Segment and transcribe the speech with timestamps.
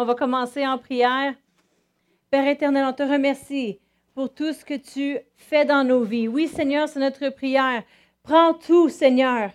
[0.00, 1.34] On va commencer en prière.
[2.30, 3.80] Père éternel, on te remercie
[4.14, 6.26] pour tout ce que tu fais dans nos vies.
[6.26, 7.82] Oui, Seigneur, c'est notre prière.
[8.22, 9.50] Prends tout, Seigneur,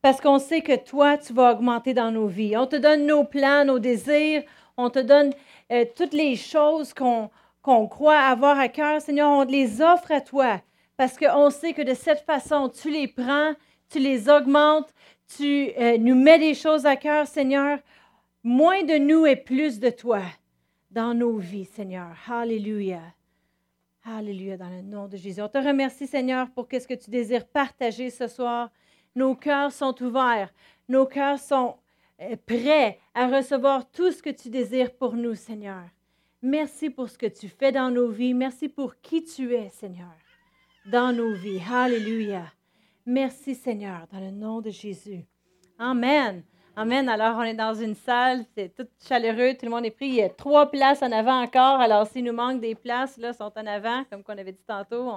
[0.00, 2.56] parce qu'on sait que toi, tu vas augmenter dans nos vies.
[2.56, 4.42] On te donne nos plans, nos désirs.
[4.78, 5.34] On te donne
[5.70, 9.02] euh, toutes les choses qu'on croit avoir à cœur.
[9.02, 10.62] Seigneur, on les offre à toi
[10.96, 13.52] parce qu'on sait que de cette façon, tu les prends,
[13.90, 14.94] tu les augmentes,
[15.36, 17.80] tu euh, nous mets des choses à cœur, Seigneur.
[18.42, 20.22] Moins de nous et plus de toi
[20.90, 22.16] dans nos vies, Seigneur.
[22.26, 23.02] Alléluia.
[24.02, 25.42] Alléluia, dans le nom de Jésus.
[25.42, 28.70] On te remercie, Seigneur, pour ce que tu désires partager ce soir.
[29.14, 30.52] Nos cœurs sont ouverts.
[30.88, 31.76] Nos cœurs sont
[32.22, 35.84] euh, prêts à recevoir tout ce que tu désires pour nous, Seigneur.
[36.40, 38.32] Merci pour ce que tu fais dans nos vies.
[38.32, 40.16] Merci pour qui tu es, Seigneur,
[40.86, 41.60] dans nos vies.
[41.70, 42.46] Alléluia.
[43.04, 45.26] Merci, Seigneur, dans le nom de Jésus.
[45.78, 46.42] Amen.
[46.80, 47.10] Amen.
[47.10, 50.06] Alors, on est dans une salle, c'est tout chaleureux, tout le monde est pris.
[50.06, 51.78] Il y a trois places en avant encore.
[51.78, 55.12] Alors, s'il nous manque des places, là, sont en avant, comme qu'on avait dit tantôt,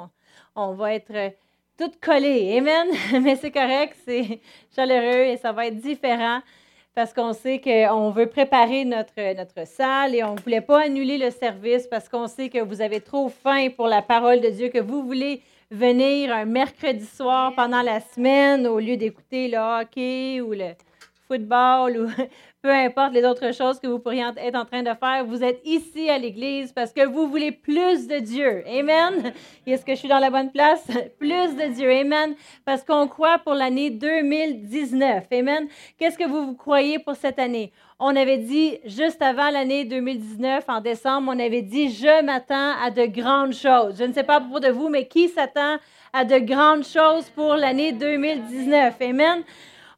[0.57, 1.29] on, va être euh,
[1.77, 2.57] toutes collées.
[2.57, 2.87] Amen.
[3.23, 4.41] Mais c'est correct, c'est
[4.75, 6.41] chaleureux et ça va être différent
[6.95, 11.17] parce qu'on sait qu'on veut préparer notre, notre salle et on ne voulait pas annuler
[11.17, 14.67] le service parce qu'on sait que vous avez trop faim pour la parole de Dieu,
[14.67, 20.41] que vous voulez venir un mercredi soir pendant la semaine au lieu d'écouter le hockey
[20.41, 20.73] ou le
[21.33, 22.07] football ou
[22.61, 25.59] peu importe les autres choses que vous pourriez être en train de faire, vous êtes
[25.65, 28.63] ici à l'Église parce que vous voulez plus de Dieu.
[28.67, 29.33] Amen.
[29.67, 30.85] Est-ce que je suis dans la bonne place?
[31.19, 31.91] Plus de Dieu.
[31.91, 32.35] Amen.
[32.63, 35.25] Parce qu'on croit pour l'année 2019.
[35.31, 35.67] Amen.
[35.97, 37.73] Qu'est-ce que vous, vous croyez pour cette année?
[37.99, 42.91] On avait dit, juste avant l'année 2019, en décembre, on avait dit, je m'attends à
[42.91, 43.95] de grandes choses.
[43.97, 45.77] Je ne sais pas pour de vous, mais qui s'attend
[46.13, 48.95] à de grandes choses pour l'année 2019?
[49.01, 49.43] Amen.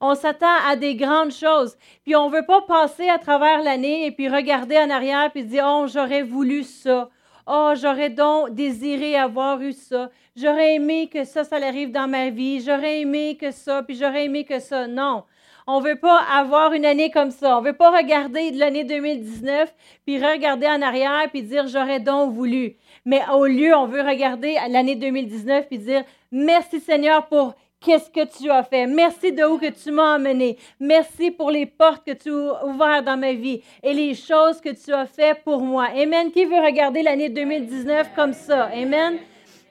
[0.08, 1.76] On s'attend à des grandes choses.
[2.04, 5.44] Puis on ne veut pas passer à travers l'année et puis regarder en arrière puis
[5.44, 7.10] dire, oh, j'aurais voulu ça.
[7.48, 10.12] Oh, j'aurais donc désiré avoir eu ça.
[10.36, 12.62] J'aurais aimé que ça, ça arrive dans ma vie.
[12.62, 14.86] J'aurais aimé que ça, puis j'aurais aimé que ça.
[14.86, 15.24] Non.
[15.66, 17.58] On ne veut pas avoir une année comme ça.
[17.58, 19.74] On ne veut pas regarder l'année 2019,
[20.06, 22.76] puis regarder en arrière, puis dire j'aurais donc voulu.
[23.06, 27.56] Mais au lieu, on veut regarder l'année 2019, puis dire merci Seigneur pour
[27.86, 28.88] qu'est-ce que tu as fait.
[28.88, 30.58] Merci de où que tu m'as emmené.
[30.80, 34.70] Merci pour les portes que tu as ouvertes dans ma vie et les choses que
[34.70, 35.86] tu as fait pour moi.
[35.96, 36.32] Amen.
[36.32, 38.66] Qui veut regarder l'année 2019 comme ça?
[38.74, 39.20] Amen.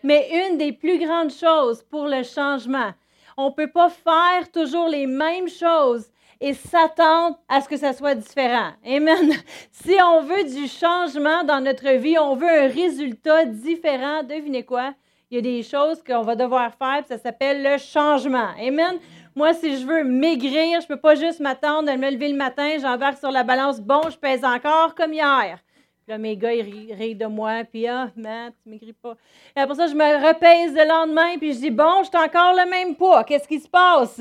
[0.05, 2.93] Mais une des plus grandes choses pour le changement,
[3.37, 6.07] on ne peut pas faire toujours les mêmes choses
[6.41, 8.73] et s'attendre à ce que ça soit différent.
[8.87, 9.33] Amen.
[9.73, 14.95] Si on veut du changement dans notre vie, on veut un résultat différent, devinez quoi?
[15.35, 18.51] Il y a des choses qu'on va devoir faire, ça s'appelle le changement.
[18.57, 19.01] Amen?
[19.35, 22.37] Moi, si je veux maigrir, je ne peux pas juste m'attendre à me lever le
[22.37, 25.59] matin, j'embarque sur la balance, bon, je pèse encore comme hier.
[26.05, 29.17] Puis là, mes gars, ils rient de moi, puis ah, Matt, tu maigris pas.
[29.57, 32.55] Et après ça, je me repèse le lendemain, puis je dis, bon, je suis encore
[32.55, 34.21] le même poids, qu'est-ce qui se passe?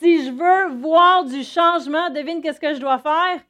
[0.00, 3.42] Si je veux voir du changement, devine qu'est-ce que je dois faire?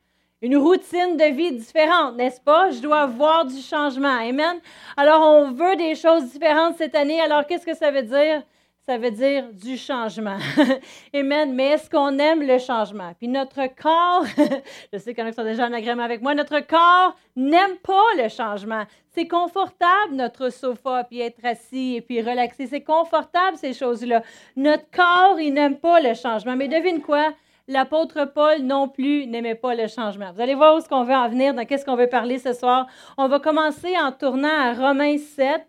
[0.44, 2.70] Une routine de vie différente, n'est-ce pas?
[2.70, 4.18] Je dois voir du changement.
[4.18, 4.60] Amen.
[4.94, 7.18] Alors, on veut des choses différentes cette année.
[7.18, 8.42] Alors, qu'est-ce que ça veut dire?
[8.84, 10.36] Ça veut dire du changement.
[11.14, 11.54] Amen.
[11.54, 13.14] Mais est-ce qu'on aime le changement?
[13.18, 14.26] Puis notre corps,
[14.92, 17.16] je sais qu'il y en a qui sont déjà en agrément avec moi, notre corps
[17.34, 18.84] n'aime pas le changement.
[19.14, 22.66] C'est confortable, notre sofa, puis être assis et puis relaxer.
[22.66, 24.22] C'est confortable, ces choses-là.
[24.56, 26.54] Notre corps, il n'aime pas le changement.
[26.54, 27.32] Mais devine quoi?
[27.66, 30.32] L'apôtre Paul non plus n'aimait pas le changement.
[30.32, 32.52] Vous allez voir où est-ce qu'on veut en venir, dans qu'est-ce qu'on veut parler ce
[32.52, 32.86] soir.
[33.16, 35.66] On va commencer en tournant à Romains 7,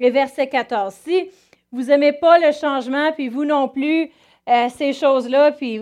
[0.00, 0.94] et verset 14.
[0.94, 1.30] Si
[1.72, 4.10] vous n'aimez pas le changement, puis vous non plus,
[4.48, 5.80] euh, ces choses-là, puis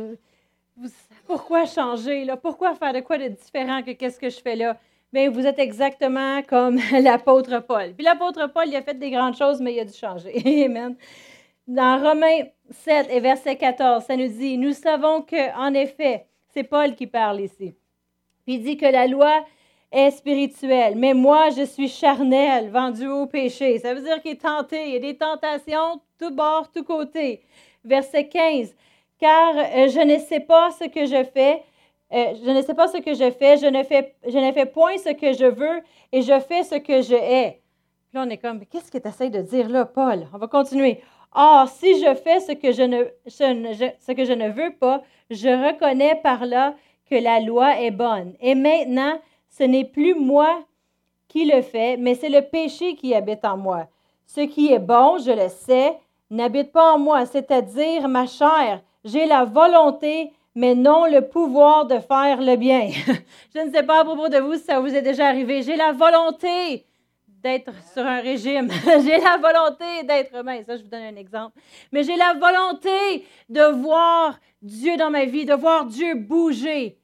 [1.26, 2.36] pourquoi changer, là?
[2.36, 4.76] Pourquoi faire de quoi de différent que qu'est-ce que je fais là?
[5.12, 7.94] Bien, vous êtes exactement comme l'apôtre Paul.
[7.94, 10.64] Puis l'apôtre Paul, il a fait des grandes choses, mais il a dû changer.
[10.64, 10.96] Amen.
[11.66, 16.64] Dans Romains 7 et verset 14, ça nous dit, nous savons que, en effet, c'est
[16.64, 17.74] Paul qui parle ici.
[18.46, 19.44] il dit que la loi
[19.92, 23.78] est spirituelle, mais moi, je suis charnel, vendu au péché.
[23.78, 24.88] Ça veut dire qu'il est tenté.
[24.88, 27.42] Il y a des tentations tout bord, tout côté.
[27.84, 28.74] Verset 15,
[29.18, 31.62] car euh, je ne sais pas ce que je fais.
[32.12, 34.66] Euh, je ne sais pas ce que je fais, je ne fais, je ne fais
[34.66, 35.82] point ce que je veux
[36.12, 37.60] et je fais ce que je hais.
[38.08, 40.26] Puis là, on est comme, qu'est-ce que tu essaies de dire là, Paul?
[40.32, 41.00] On va continuer.
[41.34, 45.48] Or, si je fais ce que je, ne, ce que je ne veux pas, je
[45.48, 46.74] reconnais par là
[47.08, 48.34] que la loi est bonne.
[48.40, 49.18] Et maintenant,
[49.48, 50.62] ce n'est plus moi
[51.28, 53.86] qui le fais, mais c'est le péché qui habite en moi.
[54.26, 55.98] Ce qui est bon, je le sais,
[56.30, 58.80] n'habite pas en moi, c'est-à-dire ma chair.
[59.04, 62.90] J'ai la volonté, mais non le pouvoir de faire le bien.
[63.54, 65.62] je ne sais pas à propos de vous si ça vous est déjà arrivé.
[65.62, 66.84] J'ai la volonté
[67.46, 68.68] d'être sur un régime.
[68.84, 70.66] j'ai la volonté d'être mince.
[70.66, 71.56] Ça, je vous donne un exemple.
[71.92, 76.98] Mais j'ai la volonté de voir Dieu dans ma vie, de voir Dieu bouger.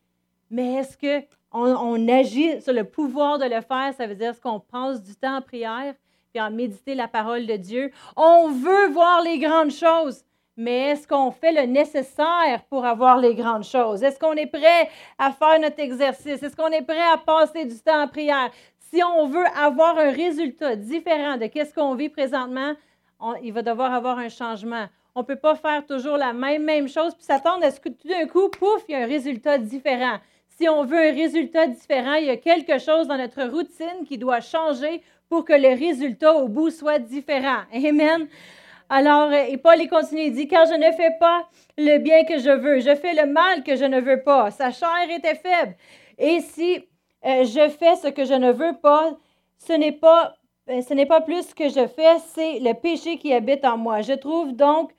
[0.51, 1.27] Mais est-ce qu'on
[1.63, 3.95] on agit sur le pouvoir de le faire?
[3.97, 5.95] Ça veut dire est-ce qu'on passe du temps en prière
[6.33, 7.93] puis en méditer la parole de Dieu?
[8.17, 10.25] On veut voir les grandes choses.
[10.57, 14.03] Mais est-ce qu'on fait le nécessaire pour avoir les grandes choses?
[14.03, 16.43] Est-ce qu'on est prêt à faire notre exercice?
[16.43, 18.51] Est-ce qu'on est prêt à passer du temps en prière?
[18.93, 22.75] Si on veut avoir un résultat différent de ce qu'on vit présentement,
[23.43, 24.85] il va devoir avoir un changement.
[25.15, 27.89] On ne peut pas faire toujours la même, même chose puis s'attendre à ce que
[27.89, 30.19] tout d'un coup, pouf, il y a un résultat différent.
[30.49, 34.19] Si on veut un résultat différent, il y a quelque chose dans notre routine qui
[34.19, 35.01] doit changer
[35.31, 37.63] pour que le résultat au bout soit différent.
[37.73, 38.29] Amen.
[38.91, 41.49] Alors, et Paul il continue, il dit, car je ne fais pas
[41.79, 44.51] le bien que je veux, je fais le mal que je ne veux pas.
[44.51, 45.77] Sa chair était faible.
[46.19, 46.85] Et si
[47.25, 49.17] euh, je fais ce que je ne veux pas,
[49.59, 50.35] ce n'est pas,
[50.69, 53.77] euh, ce n'est pas plus ce que je fais, c'est le péché qui habite en
[53.77, 54.01] moi.
[54.01, 54.93] Je trouve donc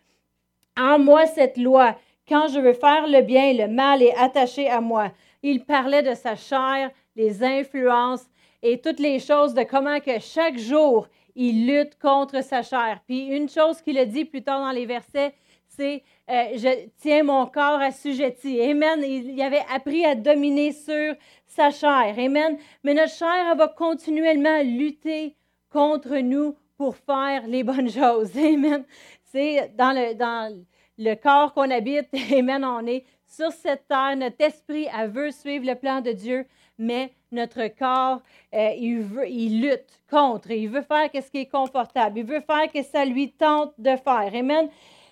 [0.77, 1.95] en moi cette loi.
[2.27, 5.11] Quand je veux faire le bien, le mal est attaché à moi.
[5.41, 8.25] Il parlait de sa chair, les influences
[8.61, 13.01] et toutes les choses, de comment que chaque jour, il lutte contre sa chair.
[13.05, 15.33] Puis une chose qu'il a dit plus tard dans les versets,
[15.67, 18.61] c'est euh, Je tiens mon corps assujetti.
[18.61, 19.03] Amen.
[19.03, 21.15] Il, avait appris à dominer sur
[21.53, 22.15] sa chair.
[22.17, 22.57] Amen.
[22.83, 25.35] Mais notre chair, elle va continuellement lutter
[25.69, 28.35] contre nous pour faire les bonnes choses.
[28.38, 28.83] Amen.
[29.25, 30.63] C'est dans le, dans
[30.97, 32.09] le corps qu'on habite.
[32.31, 32.65] Amen.
[32.65, 34.15] On est sur cette terre.
[34.17, 36.45] Notre esprit, elle veut suivre le plan de Dieu,
[36.77, 38.21] mais notre corps,
[38.53, 40.51] euh, il, veut, il lutte contre.
[40.51, 42.19] Il veut faire ce qui est confortable.
[42.19, 44.31] Il veut faire ce que ça lui tente de faire.
[44.33, 44.69] Amen.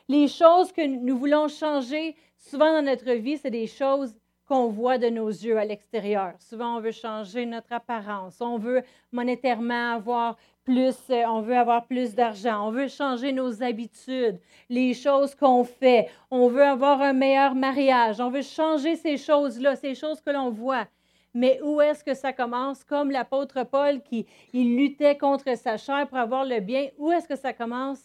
[0.08, 4.14] Les choses que nous voulons changer, souvent dans notre vie, c'est des choses
[4.52, 6.34] qu'on voit de nos yeux à l'extérieur.
[6.40, 8.42] Souvent, on veut changer notre apparence.
[8.42, 8.84] On veut
[9.14, 12.68] monétairement avoir plus, euh, on veut avoir plus d'argent.
[12.68, 16.10] On veut changer nos habitudes, les choses qu'on fait.
[16.30, 18.20] On veut avoir un meilleur mariage.
[18.20, 20.86] On veut changer ces choses-là, ces choses que l'on voit.
[21.34, 22.84] Mais où est-ce que ça commence?
[22.84, 27.26] Comme l'apôtre Paul qui il luttait contre sa chair pour avoir le bien, où est-ce
[27.30, 28.02] que ça commence?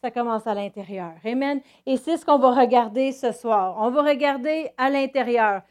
[0.00, 1.14] Ça commence à l'intérieur.
[1.24, 1.60] Amen.
[1.86, 3.76] Et c'est ce qu'on va regarder ce soir.
[3.80, 5.62] On va regarder à l'intérieur.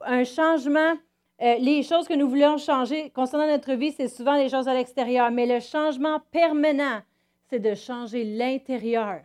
[0.00, 0.94] Un changement,
[1.42, 4.74] euh, les choses que nous voulons changer concernant notre vie, c'est souvent les choses à
[4.74, 5.30] l'extérieur.
[5.30, 7.00] Mais le changement permanent,
[7.48, 9.20] c'est de changer l'intérieur.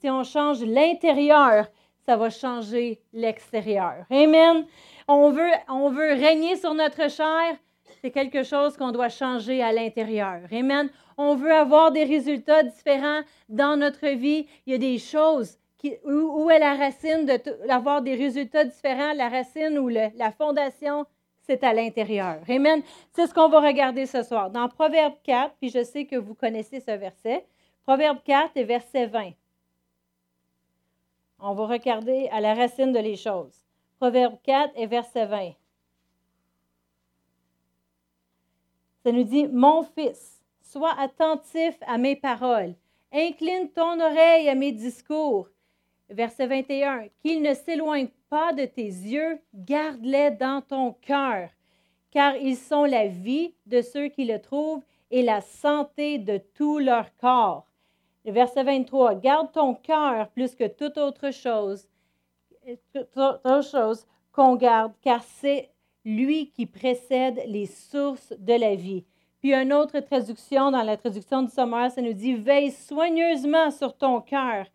[0.00, 1.66] Si on change l'intérieur,
[2.06, 4.06] ça va changer l'extérieur.
[4.10, 4.66] Amen.
[5.06, 7.56] On veut, on veut régner sur notre chair,
[8.00, 10.40] c'est quelque chose qu'on doit changer à l'intérieur.
[10.50, 10.88] Amen.
[11.18, 14.46] On veut avoir des résultats différents dans notre vie.
[14.66, 15.58] Il y a des choses
[16.04, 17.26] où, est la racine
[17.66, 19.12] d'avoir des résultats différents.
[19.12, 21.06] La racine ou la fondation,
[21.50, 22.40] c'est à l'intérieur.
[22.48, 22.82] Amen.
[23.12, 24.50] C'est ce qu'on va regarder ce soir.
[24.50, 27.44] Dans Proverbe 4, puis je sais que vous connaissez ce verset.
[27.84, 29.32] Proverbe 4 et verset 20.
[31.40, 33.64] On va regarder à la racine de les choses.
[33.98, 35.52] Proverbe 4 et verset 20.
[39.02, 42.74] Ça nous dit, Mon fils, sois attentif à mes paroles,
[43.12, 45.48] incline ton oreille à mes discours.
[46.10, 51.50] Verset 21, Qu'ils ne s'éloignent pas de tes yeux, garde-les dans ton cœur,
[52.10, 56.78] car ils sont la vie de ceux qui le trouvent et la santé de tout
[56.78, 57.66] leur corps.
[58.24, 61.88] Verset 23, Garde ton cœur plus que toute autre chose,
[63.16, 65.70] autre chose qu'on garde, car c'est
[66.04, 69.04] lui qui précède les sources de la vie.
[69.40, 73.96] Puis une autre traduction, dans la traduction du sommaire, ça nous dit Veille soigneusement sur
[73.96, 74.66] ton cœur,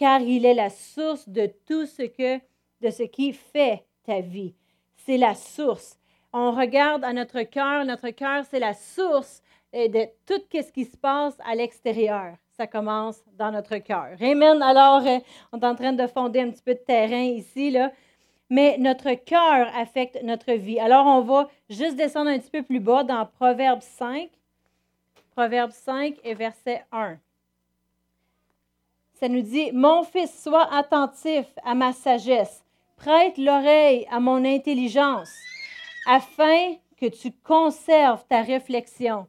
[0.00, 2.38] car il est la source de tout ce que,
[2.80, 4.54] de ce qui fait ta vie.
[4.96, 5.96] C'est la source.
[6.32, 9.42] On regarde à notre cœur, notre cœur, c'est la source
[9.76, 14.18] euh, de tout ce qui se passe à l'extérieur ça commence dans notre cœur.
[14.20, 14.60] Amen.
[14.60, 15.18] Alors, euh,
[15.50, 17.90] on est en train de fonder un petit peu de terrain ici, là.
[18.50, 20.78] Mais notre cœur affecte notre vie.
[20.78, 24.28] Alors, on va juste descendre un petit peu plus bas dans Proverbe 5.
[25.34, 27.16] Proverbe 5 et verset 1.
[29.20, 32.64] Ça nous dit, Mon fils, sois attentif à ma sagesse,
[32.96, 35.30] prête l'oreille à mon intelligence,
[36.06, 39.26] afin que tu conserves ta réflexion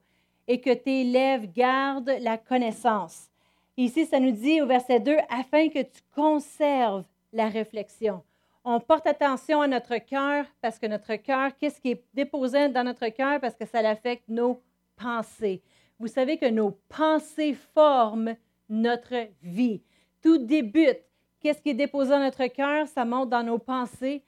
[0.48, 3.28] et que tes lèvres gardent la connaissance.
[3.76, 8.24] Ici, ça nous dit au verset 2, afin que tu conserves la réflexion.
[8.64, 12.86] On porte attention à notre cœur parce que notre cœur, qu'est-ce qui est déposé dans
[12.86, 13.42] notre cœur?
[13.42, 14.62] Parce que ça affecte nos
[14.96, 15.62] pensées.
[16.00, 18.36] Vous savez que nos pensées forment
[18.72, 19.84] notre vie.
[20.24, 21.02] Tout débute
[21.40, 24.24] qu'est-ce qui est déposé dans notre cœur, ça monte dans nos pensées.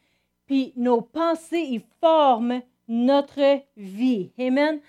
[0.45, 4.31] Puis nos pensées, ils forment notre vie.
[4.37, 4.79] Amen.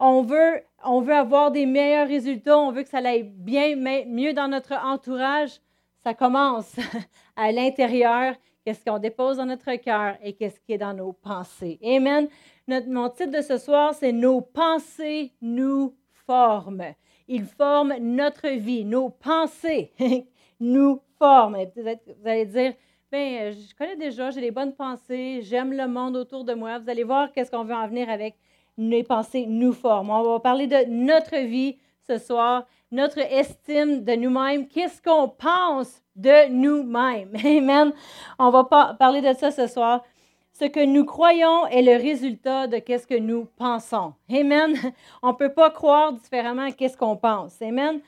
[0.00, 3.76] On veut, on veut avoir des meilleurs résultats, on veut que ça aille bien,
[4.06, 5.60] mieux dans notre entourage.
[6.02, 6.74] Ça commence
[7.36, 11.78] à l'intérieur, qu'est-ce qu'on dépose dans notre cœur et qu'est-ce qui est dans nos pensées.
[11.84, 12.28] Amen.
[12.66, 15.94] Notre, mon titre de ce soir, c'est Nos pensées nous
[16.26, 16.94] forment.
[17.34, 18.84] Ils forment notre vie.
[18.84, 19.90] Nos pensées
[20.60, 21.56] nous forment.
[21.74, 22.74] Vous allez dire,
[23.10, 26.78] ben, je connais déjà, j'ai des bonnes pensées, j'aime le monde autour de moi.
[26.78, 28.34] Vous allez voir qu'est-ce qu'on veut en venir avec
[28.76, 30.10] les pensées nous forment.
[30.10, 36.02] On va parler de notre vie ce soir, notre estime de nous-mêmes, qu'est-ce qu'on pense
[36.14, 37.34] de nous-mêmes.
[37.44, 37.94] Amen.
[38.38, 38.64] On va
[38.98, 40.04] parler de ça ce soir.
[40.52, 44.14] Ce que nous croyons est le résultat de qu'est-ce que nous pensons.
[44.30, 44.74] Amen.
[45.22, 47.60] On ne peut pas croire différemment qu'est-ce qu'on pense.
[47.62, 48.00] Amen.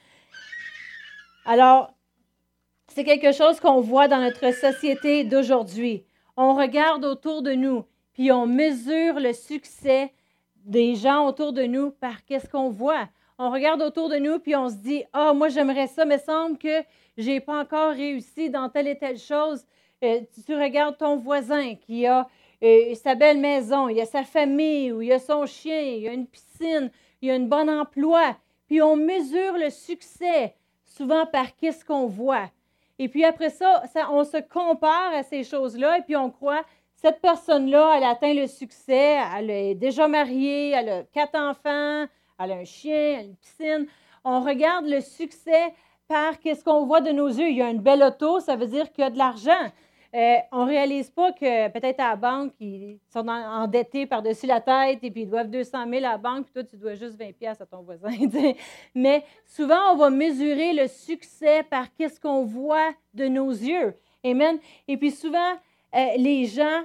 [1.46, 1.94] Alors,
[2.88, 6.04] c'est quelque chose qu'on voit dans notre société d'aujourd'hui.
[6.36, 10.12] On regarde autour de nous, puis on mesure le succès
[10.64, 13.08] des gens autour de nous par qu'est-ce qu'on voit.
[13.38, 16.56] On regarde autour de nous, puis on se dit, ah, moi j'aimerais ça, mais semble
[16.56, 16.82] que
[17.18, 19.64] je n'ai pas encore réussi dans telle et telle chose.
[20.04, 22.28] Euh, tu regardes ton voisin qui a
[22.62, 26.12] euh, sa belle maison, il a sa famille, ou il a son chien, il a
[26.12, 26.90] une piscine,
[27.22, 28.36] il a un bon emploi.
[28.66, 32.50] Puis on mesure le succès souvent par qu'est-ce qu'on voit.
[32.98, 37.20] Et puis après ça, on se compare à ces choses-là et puis on croit, cette
[37.20, 42.06] personne-là, elle atteint le succès, elle est déjà mariée, elle a quatre enfants,
[42.38, 43.86] elle a un chien, elle a une piscine.
[44.22, 45.74] On regarde le succès
[46.08, 47.48] par qu'est-ce qu'on voit de nos yeux.
[47.48, 49.70] Il y a une belle auto, ça veut dire qu'il y a de l'argent.
[50.14, 54.60] Euh, on ne réalise pas que peut-être à la banque, ils sont endettés par-dessus la
[54.60, 57.18] tête et puis ils doivent 200 000 à la banque, puis toi, tu dois juste
[57.18, 58.10] 20 pièces à ton voisin.
[58.94, 63.94] Mais souvent, on va mesurer le succès par qu'est-ce qu'on voit de nos yeux.
[64.24, 64.58] Amen.
[64.86, 65.54] Et puis souvent,
[65.96, 66.82] euh, les gens,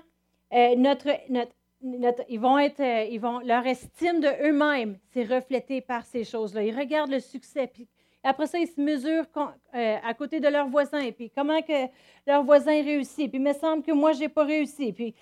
[0.54, 2.82] euh, notre, notre, ils vont être,
[3.12, 6.64] ils vont, leur estime de eux-mêmes, c'est reflété par ces choses-là.
[6.64, 7.72] Ils regardent le succès,
[8.24, 9.26] après ça, ils se mesurent
[9.74, 11.12] euh, à côté de leur voisin.
[11.12, 11.88] Puis comment que
[12.28, 13.30] leur voisin réussit.
[13.30, 14.92] Puis il me semble que moi, je n'ai pas réussi.
[14.92, 15.16] Puis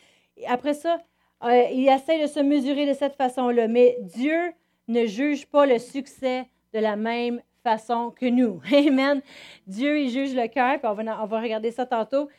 [0.48, 1.00] après ça,
[1.44, 3.68] euh, ils essayent de se mesurer de cette façon-là.
[3.68, 4.52] Mais Dieu
[4.88, 8.62] ne juge pas le succès de la même façon que nous.
[8.74, 9.22] Amen.
[9.68, 10.80] Dieu, il juge le cœur.
[10.80, 12.30] Puis on va, on va regarder ça tantôt.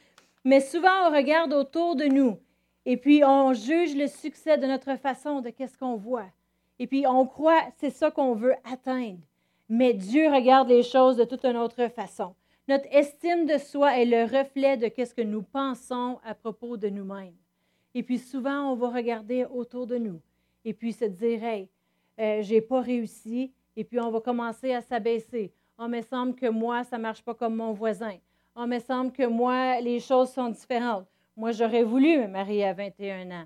[0.44, 2.38] Mais souvent, on regarde autour de nous.
[2.84, 6.24] Et puis, on juge le succès de notre façon, de qu'est-ce qu'on voit.
[6.78, 9.18] Et puis, on croit, c'est ça qu'on veut atteindre
[9.68, 12.34] mais Dieu regarde les choses de toute une autre façon.
[12.68, 16.88] Notre estime de soi est le reflet de ce que nous pensons à propos de
[16.88, 17.34] nous-mêmes.
[17.94, 20.20] Et puis souvent, on va regarder autour de nous
[20.64, 21.68] et puis se dire, hey,
[22.20, 23.52] euh, j'ai pas réussi.
[23.76, 25.52] Et puis on va commencer à s'abaisser.
[25.78, 28.16] On oh, me semble que moi, ça marche pas comme mon voisin.
[28.56, 31.06] On oh, me semble que moi, les choses sont différentes.
[31.36, 33.44] Moi, j'aurais voulu me marier à 21 ans,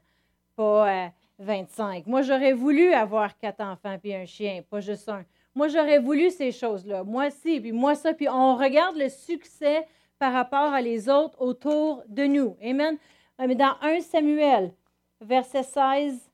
[0.57, 2.07] pas à 25.
[2.07, 5.25] Moi, j'aurais voulu avoir quatre enfants puis un chien, pas juste un.
[5.55, 7.05] Moi, j'aurais voulu ces choses-là.
[7.05, 8.15] Moi, si, puis moi, ça.
[8.15, 9.87] Puis on regarde le succès
[10.19, 12.57] par rapport à les autres autour de nous.
[12.63, 12.97] Amen.
[13.41, 14.73] Euh, mais dans 1 Samuel,
[15.21, 16.31] verset 16,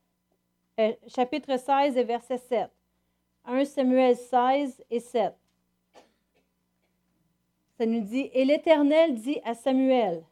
[0.79, 2.69] euh, chapitre 16 et verset 7.
[3.45, 5.33] 1 Samuel 16 et 7.
[7.77, 10.23] Ça nous dit, et l'Éternel dit à Samuel,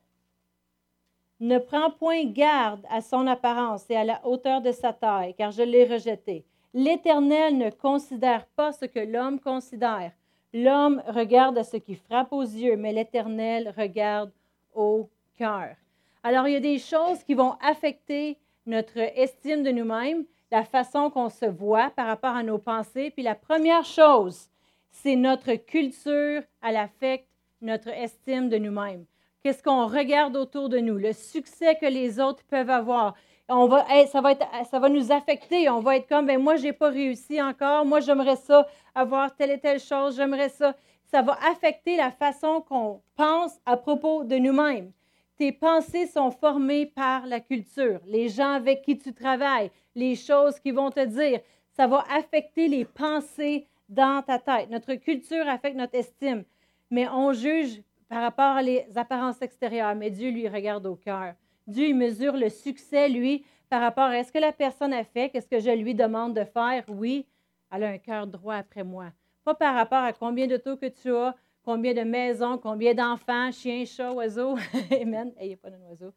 [1.40, 5.52] ne prends point garde à son apparence et à la hauteur de sa taille, car
[5.52, 6.46] je l'ai rejeté.
[6.74, 10.12] L'Éternel ne considère pas ce que l'homme considère.
[10.54, 14.32] L'homme regarde à ce qui frappe aux yeux, mais l'Éternel regarde
[14.74, 15.76] au cœur.
[16.24, 21.10] Alors, il y a des choses qui vont affecter notre estime de nous-mêmes, la façon
[21.10, 23.12] qu'on se voit par rapport à nos pensées.
[23.12, 24.50] Puis la première chose,
[24.92, 27.28] c'est notre culture, elle affecte
[27.62, 29.06] notre estime de nous-mêmes.
[29.44, 33.16] Qu'est-ce qu'on regarde autour de nous, le succès que les autres peuvent avoir,
[33.50, 35.70] on va, ça, va être, ça va nous affecter.
[35.70, 37.86] On va être comme, ben moi, je n'ai pas réussi encore.
[37.86, 40.18] Moi, j'aimerais ça, avoir telle et telle chose.
[40.18, 40.76] J'aimerais ça.
[41.06, 44.92] Ça va affecter la façon qu'on pense à propos de nous-mêmes.
[45.38, 50.60] Tes pensées sont formées par la culture, les gens avec qui tu travailles, les choses
[50.60, 51.40] qu'ils vont te dire.
[51.74, 54.70] Ça va affecter les pensées dans ta tête.
[54.70, 56.44] Notre culture affecte notre estime.
[56.90, 61.36] Mais on juge par rapport aux apparences extérieures, mais Dieu lui regarde au cœur.
[61.68, 65.48] Dieu mesure le succès, lui, par rapport à ce que la personne a fait, qu'est-ce
[65.48, 66.84] que je lui demande de faire.
[66.88, 67.28] Oui,
[67.72, 69.12] elle a un cœur droit après moi.
[69.44, 73.84] Pas par rapport à combien d'autos que tu as, combien de maisons, combien d'enfants, chiens,
[73.86, 74.56] chats, oiseaux.
[75.02, 75.34] Amen.
[75.42, 76.14] Il n'y a pas d'un oiseau.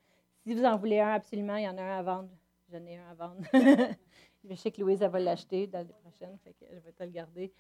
[0.47, 2.31] Si vous en voulez un, absolument, il y en a un à vendre.
[2.73, 3.43] J'en ai un à vendre.
[4.49, 7.11] je sais que Louise, va l'acheter dans l'année prochaine, fait que je vais te le
[7.11, 7.53] garder.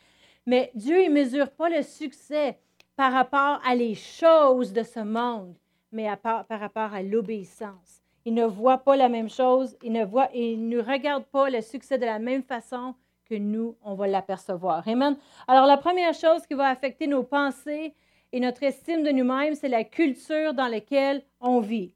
[0.47, 2.59] Mais Dieu, il ne mesure pas le succès
[2.97, 5.56] par rapport à les choses de ce monde,
[5.92, 8.02] mais par rapport à l'obéissance.
[8.25, 11.62] Il ne voit pas la même chose, il ne, voit, il ne regarde pas le
[11.62, 12.94] succès de la même façon
[13.25, 14.87] que nous, on va l'apercevoir.
[14.87, 15.16] Amen.
[15.49, 17.94] Alors, la première chose qui va affecter nos pensées
[18.32, 21.94] et notre estime de nous-mêmes, c'est la culture dans laquelle on vit.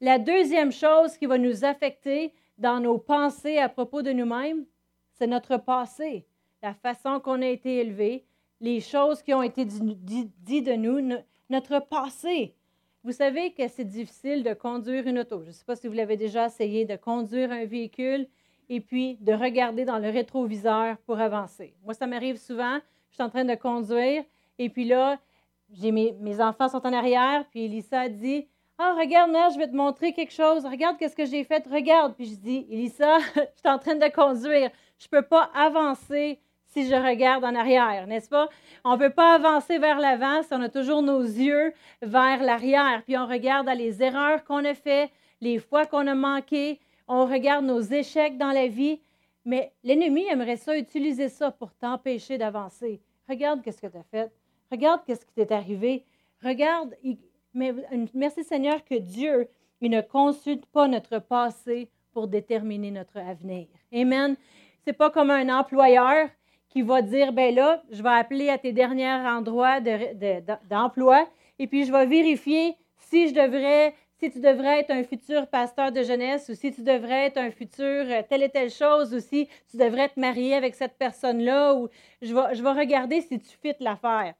[0.00, 4.64] La deuxième chose qui va nous affecter dans nos pensées à propos de nous-mêmes,
[5.12, 6.26] c'est notre passé,
[6.62, 8.24] la façon qu'on a été élevé,
[8.60, 11.16] les choses qui ont été dites de nous,
[11.48, 12.54] notre passé.
[13.02, 15.40] Vous savez que c'est difficile de conduire une auto.
[15.42, 18.26] Je ne sais pas si vous l'avez déjà essayé de conduire un véhicule
[18.68, 21.74] et puis de regarder dans le rétroviseur pour avancer.
[21.82, 22.78] Moi, ça m'arrive souvent.
[23.08, 24.22] Je suis en train de conduire
[24.58, 25.18] et puis là,
[25.72, 29.76] j'ai mes, enfants sont en arrière, puis Elissa dit Ah, regarde, mère, je vais te
[29.76, 30.66] montrer quelque chose.
[30.66, 31.66] Regarde qu'est-ce que j'ai fait.
[31.66, 32.14] Regarde.
[32.14, 34.70] Puis je dis Elissa, je suis en train de conduire.
[34.98, 36.38] Je ne peux pas avancer
[36.70, 38.48] si je regarde en arrière, n'est-ce pas?
[38.84, 43.02] On ne peut pas avancer vers l'avant si on a toujours nos yeux vers l'arrière,
[43.04, 45.10] puis on regarde les erreurs qu'on a faites,
[45.40, 49.00] les fois qu'on a manqué, on regarde nos échecs dans la vie,
[49.44, 53.00] mais l'ennemi aimerait ça, utiliser ça pour t'empêcher d'avancer.
[53.28, 54.32] Regarde qu'est-ce que tu as fait.
[54.70, 56.04] Regarde qu'est-ce qui t'est arrivé.
[56.42, 56.96] Regarde,
[57.52, 57.74] mais
[58.14, 59.48] merci Seigneur que Dieu,
[59.80, 63.66] il ne consulte pas notre passé pour déterminer notre avenir.
[63.92, 64.36] Amen.
[64.84, 66.28] C'est pas comme un employeur
[66.70, 69.80] qui va dire, ben là, je vais appeler à tes derniers endroits
[70.68, 75.48] d'emploi et puis je vais vérifier si je devrais, si tu devrais être un futur
[75.48, 79.12] pasteur de jeunesse ou si tu devrais être un futur euh, telle et telle chose
[79.12, 81.88] ou si tu devrais te marier avec cette personne-là ou
[82.22, 84.34] je vais, regarder si tu fites l'affaire.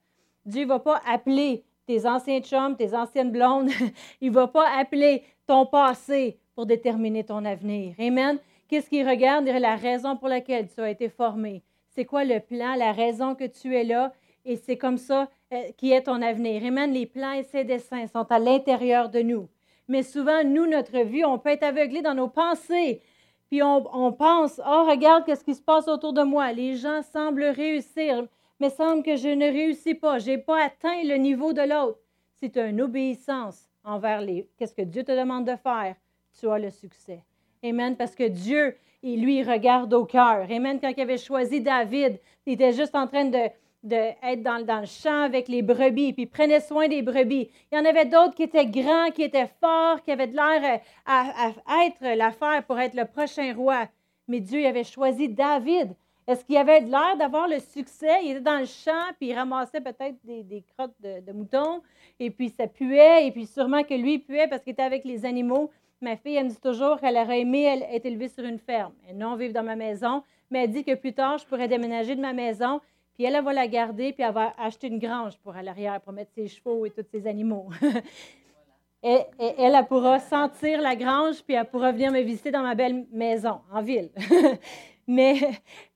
[0.47, 3.71] Dieu ne va pas appeler tes anciens chums, tes anciennes blondes.
[4.21, 7.95] Il ne va pas appeler ton passé pour déterminer ton avenir.
[7.99, 8.39] Amen.
[8.69, 9.47] Qu'est-ce qu'il regarde?
[9.47, 11.63] La raison pour laquelle tu as été formé
[12.00, 14.14] c'est quoi le plan, la raison que tu es là,
[14.47, 16.64] et c'est comme ça euh, qui est ton avenir.
[16.64, 16.90] Amen.
[16.90, 19.50] Les plans et ses desseins sont à l'intérieur de nous.
[19.87, 23.02] Mais souvent, nous, notre vie, on peut être aveuglé dans nos pensées.
[23.50, 26.54] Puis on, pense, oh, regarde qu'est-ce qui se passe autour de moi.
[26.54, 28.26] Les gens semblent réussir,
[28.61, 30.18] mais semble que je ne réussis pas.
[30.18, 31.98] Je n'ai pas atteint le niveau de l'autre.
[32.37, 35.96] C'est une obéissance envers les, qu'est-ce que Dieu te demande de faire.
[36.40, 37.22] Tu as le succès.
[37.62, 37.94] Amen.
[37.94, 40.47] Parce que Dieu, et lui, il regarde au cœur.
[40.51, 40.79] Amen.
[40.81, 43.49] Quand il avait choisi David, il était juste en train de,
[43.83, 47.51] d'être dans, dans, le champ avec les brebis, puis prenait soin des brebis.
[47.73, 50.81] Il y en avait d'autres qui étaient grands, qui étaient forts, qui avaient de l'air
[51.07, 53.89] à, à, être l'affaire pour être le prochain roi.
[54.29, 55.95] Mais Dieu avait choisi David.
[56.27, 58.21] Est-ce qu'il avait de l'air d'avoir le succès?
[58.23, 61.83] Il était dans le champ, puis il ramassait peut-être des, des crottes de, de, moutons,
[62.21, 65.25] et puis ça puait, et puis sûrement que lui puait parce qu'il était avec les
[65.25, 65.71] animaux.
[66.03, 69.13] Ma fille, elle me dit toujours qu'elle aurait aimé être élevée sur une ferme et
[69.13, 70.23] non vivre dans ma maison.
[70.51, 72.81] Mais elle dit que plus tard, je pourrais déménager de ma maison,
[73.13, 76.01] puis elle, elle va la garder, puis elle va acheter une grange pour à l'arrière,
[76.01, 77.69] pour mettre ses chevaux et tous ses animaux.
[79.03, 82.75] et, elle, elle pourra sentir la grange, puis elle pourra venir me visiter dans ma
[82.75, 84.11] belle maison, en ville.
[85.07, 85.39] mais,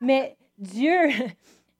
[0.00, 1.08] mais Dieu,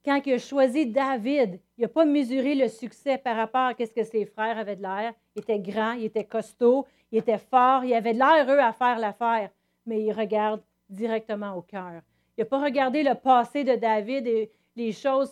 [0.03, 3.91] quand il a choisi David, il n'a pas mesuré le succès par rapport à ce
[3.91, 5.13] que ses frères avaient de l'air.
[5.35, 8.99] Il était grand, il était costaud, il était fort, il avait l'air heureux à faire
[8.99, 9.49] l'affaire,
[9.85, 12.01] mais il regarde directement au cœur.
[12.37, 15.31] Il n'a pas regardé le passé de David et les choses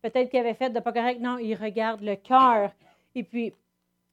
[0.00, 1.20] peut-être qu'il avait faites de pas correct.
[1.20, 2.70] Non, il regarde le cœur
[3.14, 3.52] et puis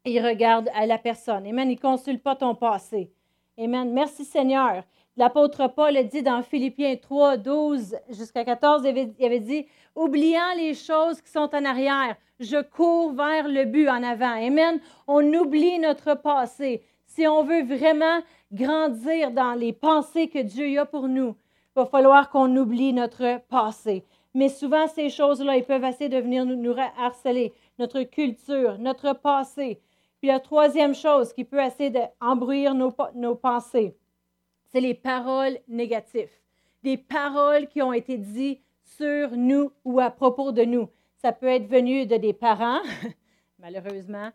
[0.04, 1.47] il regarde à la personne.
[1.47, 1.69] Amen.
[1.69, 3.10] Il ne consulte pas ton passé.
[3.58, 3.93] Amen.
[3.93, 4.84] Merci Seigneur.
[5.15, 9.65] L'apôtre Paul a dit dans Philippiens 3, 12 jusqu'à 14, il avait, il avait, dit,
[9.95, 14.36] oubliant les choses qui sont en arrière, je cours vers le but en avant.
[14.36, 14.82] Amen.
[15.08, 16.84] On oublie notre passé
[17.15, 18.19] si on veut vraiment
[18.51, 23.39] grandir dans les pensées que Dieu a pour nous, il va falloir qu'on oublie notre
[23.47, 24.04] passé.
[24.34, 29.80] Mais souvent, ces choses-là, ils peuvent essayer de venir nous, harceler, notre culture, notre passé.
[30.19, 33.95] Puis la troisième chose qui peut essayer d'embrouiller nos, nos pensées,
[34.67, 36.32] c'est les paroles négatives.
[36.84, 40.89] Des paroles qui ont été dites sur nous ou à propos de nous.
[41.21, 42.82] Ça peut être venu de des parents,
[43.60, 44.32] malheureusement,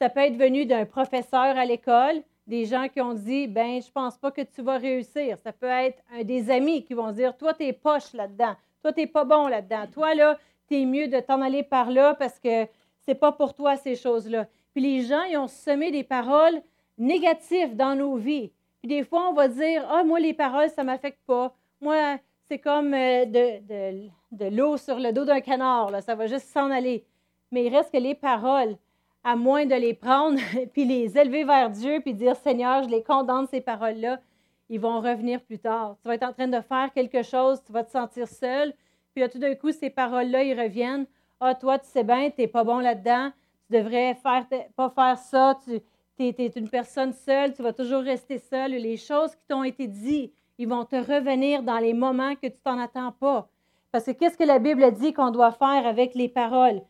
[0.00, 3.90] ça peut être venu d'un professeur à l'école, des gens qui ont dit ben je
[3.90, 5.38] pense pas que tu vas réussir.
[5.38, 8.54] Ça peut être des amis qui vont dire toi tu es poche là-dedans.
[8.82, 9.86] Toi tu n'es pas bon là-dedans.
[9.92, 12.66] Toi là, tu es mieux de t'en aller par là parce que
[13.06, 14.46] c'est pas pour toi ces choses-là.
[14.74, 16.60] Puis les gens ils ont semé des paroles
[16.98, 18.52] négatives dans nos vies.
[18.80, 21.54] Puis des fois on va dire ah moi les paroles ça m'affecte pas.
[21.80, 26.02] Moi c'est comme euh, de l'eau sur le dos d'un canard, là.
[26.02, 27.06] ça va juste s'en aller.
[27.50, 28.76] Mais il reste que les paroles,
[29.24, 30.38] à moins de les prendre,
[30.72, 34.20] puis les élever vers Dieu, puis dire, Seigneur, je les condamne, ces paroles-là,
[34.68, 35.96] ils vont revenir plus tard.
[36.02, 38.74] Tu vas être en train de faire quelque chose, tu vas te sentir seul,
[39.14, 41.06] puis tout d'un coup, ces paroles-là, ils reviennent.
[41.40, 43.30] Ah, toi, tu sais bien, tu n'es pas bon là-dedans,
[43.66, 45.82] tu devrais faire, pas faire ça, tu
[46.18, 48.72] es, une personne seule, tu vas toujours rester seule.
[48.72, 52.58] Les choses qui t'ont été dites, ils vont te revenir dans les moments que tu
[52.62, 53.48] t'en attends pas.
[53.90, 56.82] Parce que qu'est-ce que la Bible dit qu'on doit faire avec les paroles?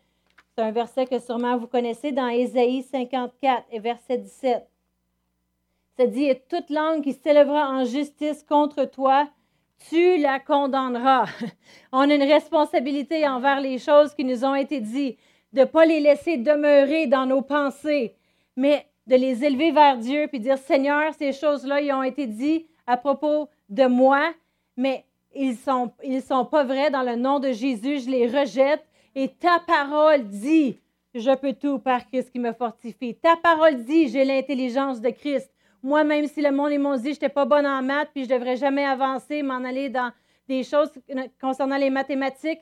[0.57, 4.65] C'est un verset que sûrement vous connaissez dans Ésaïe 54 et verset 17.
[5.97, 9.29] Ça dit, et toute langue qui s'élèvera en justice contre toi,
[9.89, 11.27] tu la condamneras.
[11.93, 15.19] On a une responsabilité envers les choses qui nous ont été dites,
[15.53, 18.15] de ne pas les laisser demeurer dans nos pensées,
[18.57, 22.69] mais de les élever vers Dieu puis dire, Seigneur, ces choses-là, ils ont été dites
[22.87, 24.33] à propos de moi,
[24.77, 28.29] mais ils ne sont, ils sont pas vrais dans le nom de Jésus, je les
[28.29, 28.85] rejette.
[29.15, 30.79] Et ta parole dit,
[31.15, 33.15] je peux tout par Christ qui me fortifie.
[33.15, 35.51] Ta parole dit, j'ai l'intelligence de Christ.
[35.83, 38.31] Moi, même si le monde m'ont dit je n'étais pas bonne en maths, puis je
[38.31, 40.11] ne devrais jamais avancer, m'en aller dans
[40.49, 40.91] des choses
[41.41, 42.61] concernant les mathématiques,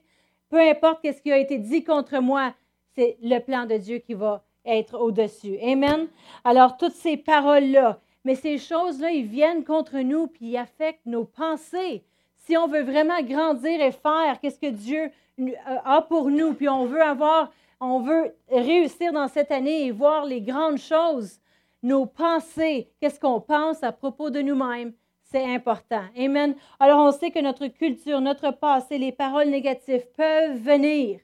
[0.48, 2.52] peu importe ce qui a été dit contre moi,
[2.94, 5.56] c'est le plan de Dieu qui va être au-dessus.
[5.62, 6.08] Amen.
[6.44, 11.24] Alors, toutes ces paroles-là, mais ces choses-là, ils viennent contre nous, puis ils affectent nos
[11.24, 12.04] pensées.
[12.44, 15.52] Si on veut vraiment grandir et faire qu'est-ce que Dieu euh,
[15.84, 20.24] a pour nous, puis on veut avoir, on veut réussir dans cette année et voir
[20.24, 21.38] les grandes choses,
[21.82, 26.02] nos pensées, qu'est-ce qu'on pense à propos de nous-mêmes, c'est important.
[26.16, 26.54] Amen.
[26.78, 31.20] Alors on sait que notre culture, notre passé, les paroles négatives peuvent venir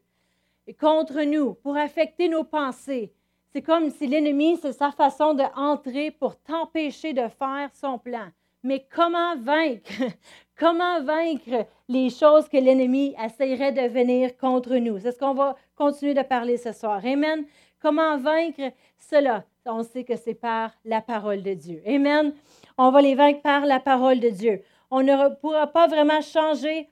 [0.80, 3.12] contre nous pour affecter nos pensées.
[3.52, 8.28] C'est comme si l'ennemi, c'est sa façon d'entrer pour t'empêcher de faire son plan.
[8.62, 10.02] Mais comment vaincre?
[10.58, 14.98] Comment vaincre les choses que l'ennemi essaierait de venir contre nous?
[14.98, 17.00] C'est ce qu'on va continuer de parler ce soir.
[17.04, 17.44] Amen.
[17.80, 19.44] Comment vaincre cela?
[19.64, 21.80] On sait que c'est par la parole de Dieu.
[21.86, 22.32] Amen.
[22.76, 24.62] On va les vaincre par la parole de Dieu.
[24.90, 26.90] On ne pourra pas vraiment changer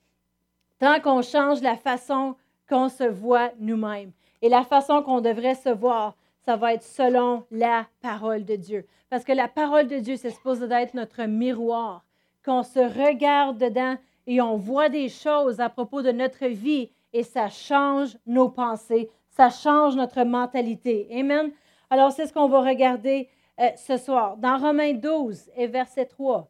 [0.78, 2.36] tant qu'on change la façon
[2.68, 4.12] qu'on se voit nous-mêmes.
[4.42, 6.14] Et la façon qu'on devrait se voir,
[6.46, 8.86] ça va être selon la parole de Dieu.
[9.10, 12.04] Parce que la parole de Dieu, c'est supposé d'être notre miroir,
[12.44, 13.96] qu'on se regarde dedans
[14.28, 19.10] et on voit des choses à propos de notre vie et ça change nos pensées,
[19.30, 21.08] ça change notre mentalité.
[21.12, 21.50] Amen.
[21.90, 23.28] Alors, c'est ce qu'on va regarder
[23.58, 24.36] euh, ce soir.
[24.36, 26.48] Dans Romains 12 et verset 3,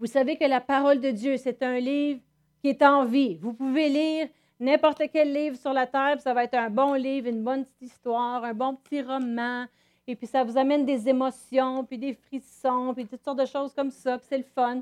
[0.00, 2.20] vous savez que la parole de Dieu, c'est un livre
[2.60, 3.36] qui est en vie.
[3.36, 4.28] Vous pouvez lire
[4.60, 7.92] n'importe quel livre sur la terre, ça va être un bon livre, une bonne petite
[7.92, 9.66] histoire, un bon petit roman,
[10.06, 13.74] et puis ça vous amène des émotions, puis des frissons, puis toutes sortes de choses
[13.74, 14.80] comme ça, puis c'est le fun.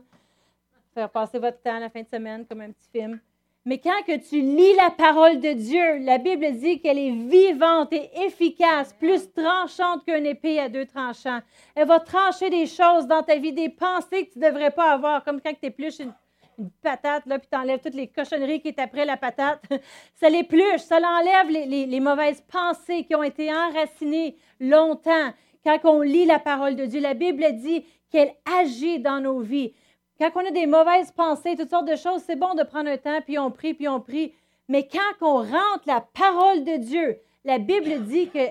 [0.95, 3.21] Faire passer votre temps la fin de semaine comme un petit film.
[3.67, 7.93] Mais quand que tu lis la parole de Dieu, la Bible dit qu'elle est vivante
[7.93, 11.41] et efficace, plus tranchante qu'une épée à deux tranchants.
[11.75, 14.93] Elle va trancher des choses dans ta vie, des pensées que tu ne devrais pas
[14.93, 16.15] avoir, comme quand tu épluches une,
[16.59, 19.63] une patate, là, puis tu enlèves toutes les cochonneries qui est après la patate.
[20.15, 25.33] ça l'épluche, ça l'enlève les, les, mauvaises pensées qui ont été enracinées longtemps.
[25.65, 29.73] Quand on lit la parole de Dieu, la Bible dit qu'elle agit dans nos vies.
[30.19, 32.97] Quand on a des mauvaises pensées, toutes sortes de choses, c'est bon de prendre un
[32.97, 34.33] temps, puis on prie, puis on prie.
[34.69, 38.49] Mais quand on rentre la parole de Dieu, la Bible dit que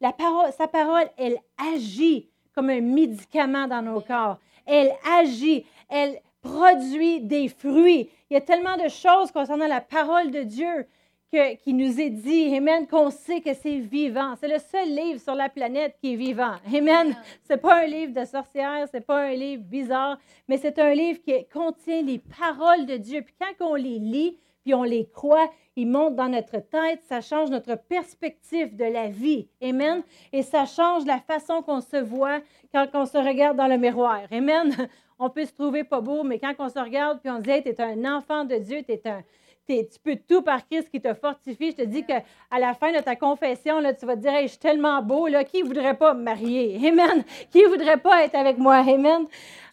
[0.00, 1.38] la parole, sa parole, elle
[1.74, 4.38] agit comme un médicament dans nos corps.
[4.66, 8.10] Elle agit, elle produit des fruits.
[8.30, 10.86] Il y a tellement de choses concernant la parole de Dieu
[11.30, 14.34] qui nous est dit, Amen, qu'on sait que c'est vivant.
[14.40, 16.54] C'est le seul livre sur la planète qui est vivant.
[16.74, 17.14] Amen.
[17.46, 20.78] Ce n'est pas un livre de sorcière, ce n'est pas un livre bizarre, mais c'est
[20.78, 23.22] un livre qui contient les paroles de Dieu.
[23.22, 27.20] Puis quand on les lit, puis on les croit, ils montent dans notre tête, ça
[27.20, 29.48] change notre perspective de la vie.
[29.62, 30.02] Amen.
[30.32, 32.40] Et ça change la façon qu'on se voit
[32.72, 34.22] quand on se regarde dans le miroir.
[34.30, 34.74] Amen.
[35.18, 37.62] On peut se trouver pas beau, mais quand on se regarde, puis on se dit,
[37.62, 39.22] tu es un enfant de Dieu, tu es un
[39.68, 41.72] tu peux tout par Christ qui te fortifie.
[41.72, 42.22] Je te dis qu'à
[42.58, 45.44] la fin de ta confession, là, tu vas te dire Je suis tellement beau, là,
[45.44, 46.76] qui ne voudrait pas me marier?
[46.88, 47.24] Amen.
[47.50, 48.76] Qui ne voudrait pas être avec moi?
[48.76, 49.26] Amen.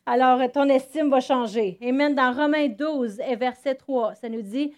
[0.05, 1.77] Alors, ton estime va changer.
[1.81, 2.13] Amen.
[2.13, 4.73] Dans Romains 12 et verset 3, ça nous dit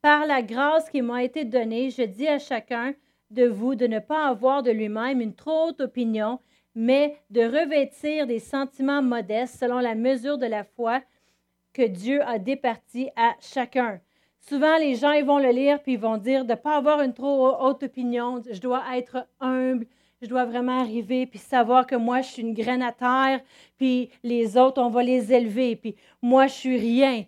[0.00, 2.94] Par la grâce qui m'a été donnée, je dis à chacun
[3.30, 6.38] de vous de ne pas avoir de lui-même une trop haute opinion,
[6.74, 11.02] mais de revêtir des sentiments modestes selon la mesure de la foi
[11.72, 14.00] que Dieu a départie à chacun.
[14.40, 17.00] Souvent, les gens ils vont le lire puis ils vont dire de ne pas avoir
[17.00, 18.42] une trop haute opinion.
[18.50, 19.86] Je dois être humble.
[20.24, 23.40] Je dois vraiment arriver puis savoir que moi, je suis une graine à terre,
[23.76, 27.24] puis les autres, on va les élever, puis moi, je suis rien.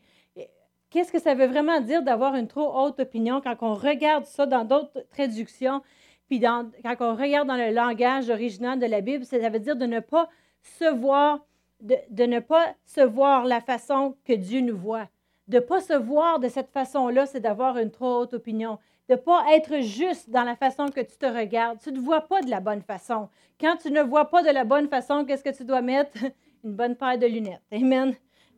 [0.89, 4.47] Qu'est-ce que ça veut vraiment dire d'avoir une trop haute opinion quand on regarde ça
[4.47, 5.83] dans d'autres traductions,
[6.29, 9.87] puis quand on regarde dans le langage original de la Bible, ça veut dire de
[9.87, 10.29] ne pas
[10.63, 11.41] se voir,
[11.81, 15.09] de, ne pas se voir la façon que Dieu nous voit
[15.47, 18.79] De ne pas se voir de cette façon-là, c'est d'avoir une trop haute opinion.
[19.09, 21.79] De ne pas être juste dans la façon que tu te regardes.
[21.81, 23.29] Tu ne te vois pas de la bonne façon.
[23.61, 26.19] Quand tu ne vois pas de la bonne façon, qu'est-ce que tu dois mettre?
[26.65, 27.63] Une bonne paire de lunettes.
[27.71, 28.17] Amen.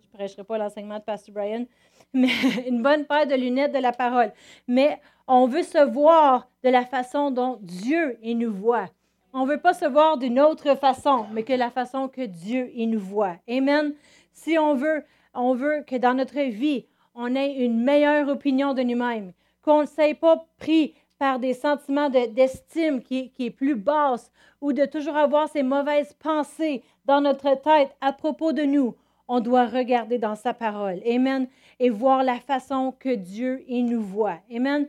[0.08, 1.66] Je ne prêcherai pas l'enseignement de Pastor Brian,
[2.14, 2.30] mais
[2.66, 4.32] une bonne paire de lunettes de la parole.
[4.66, 8.86] Mais on veut se voir de la façon dont Dieu il nous voit.
[9.34, 12.70] On ne veut pas se voir d'une autre façon, mais que la façon que Dieu
[12.74, 13.36] il nous voit.
[13.48, 13.92] Amen.
[14.32, 18.82] Si on veut, on veut que dans notre vie, on ait une meilleure opinion de
[18.82, 24.30] nous-mêmes, qu'on ne s'est pas pris par des sentiments d'estime qui, qui est plus basse
[24.60, 28.94] ou de toujours avoir ces mauvaises pensées dans notre tête à propos de nous,
[29.28, 31.00] on doit regarder dans sa parole.
[31.06, 31.46] Amen.
[31.78, 34.38] Et voir la façon que Dieu il nous voit.
[34.54, 34.88] Amen.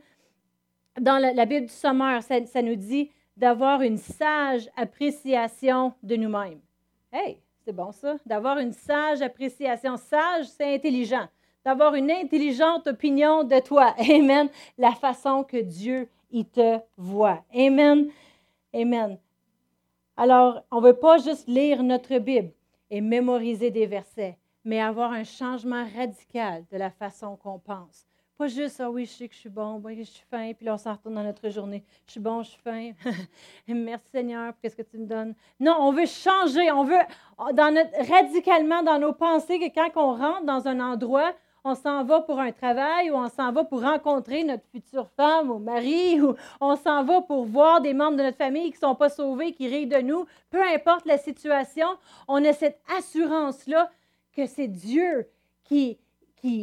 [1.00, 6.60] Dans la, Bible du Sommeur, ça, ça nous dit d'avoir une sage appréciation de nous-mêmes.
[7.12, 9.98] Hey, c'est bon ça, d'avoir une sage appréciation.
[9.98, 11.28] Sage, c'est intelligent.
[11.64, 13.94] D'avoir une intelligente opinion de toi.
[14.10, 14.50] Amen.
[14.78, 17.44] La façon que Dieu il te voit.
[17.54, 18.10] Amen.
[18.74, 19.18] Amen.
[20.16, 22.52] Alors, on ne veut pas juste lire notre Bible
[22.90, 28.06] et mémoriser des versets, mais avoir un changement radical de la façon qu'on pense.
[28.38, 30.76] Pas juste, ah oui, je sais que je suis bon, je suis fin, puis là,
[30.76, 31.84] on s'en retourne dans notre journée.
[32.06, 32.92] Je suis bon, je suis fin.
[33.68, 35.36] Merci Seigneur pour ce que tu me donnes.
[35.60, 37.02] Non, on veut changer, on veut,
[37.38, 42.40] radicalement dans nos pensées, que quand on rentre dans un endroit, on s'en va pour
[42.40, 46.76] un travail ou on s'en va pour rencontrer notre future femme ou mari ou on
[46.76, 49.68] s'en va pour voir des membres de notre famille qui ne sont pas sauvés, qui
[49.68, 50.26] rient de nous.
[50.50, 51.88] Peu importe la situation,
[52.28, 53.92] on a cette assurance-là
[54.34, 55.28] que c'est Dieu
[55.64, 55.98] qui,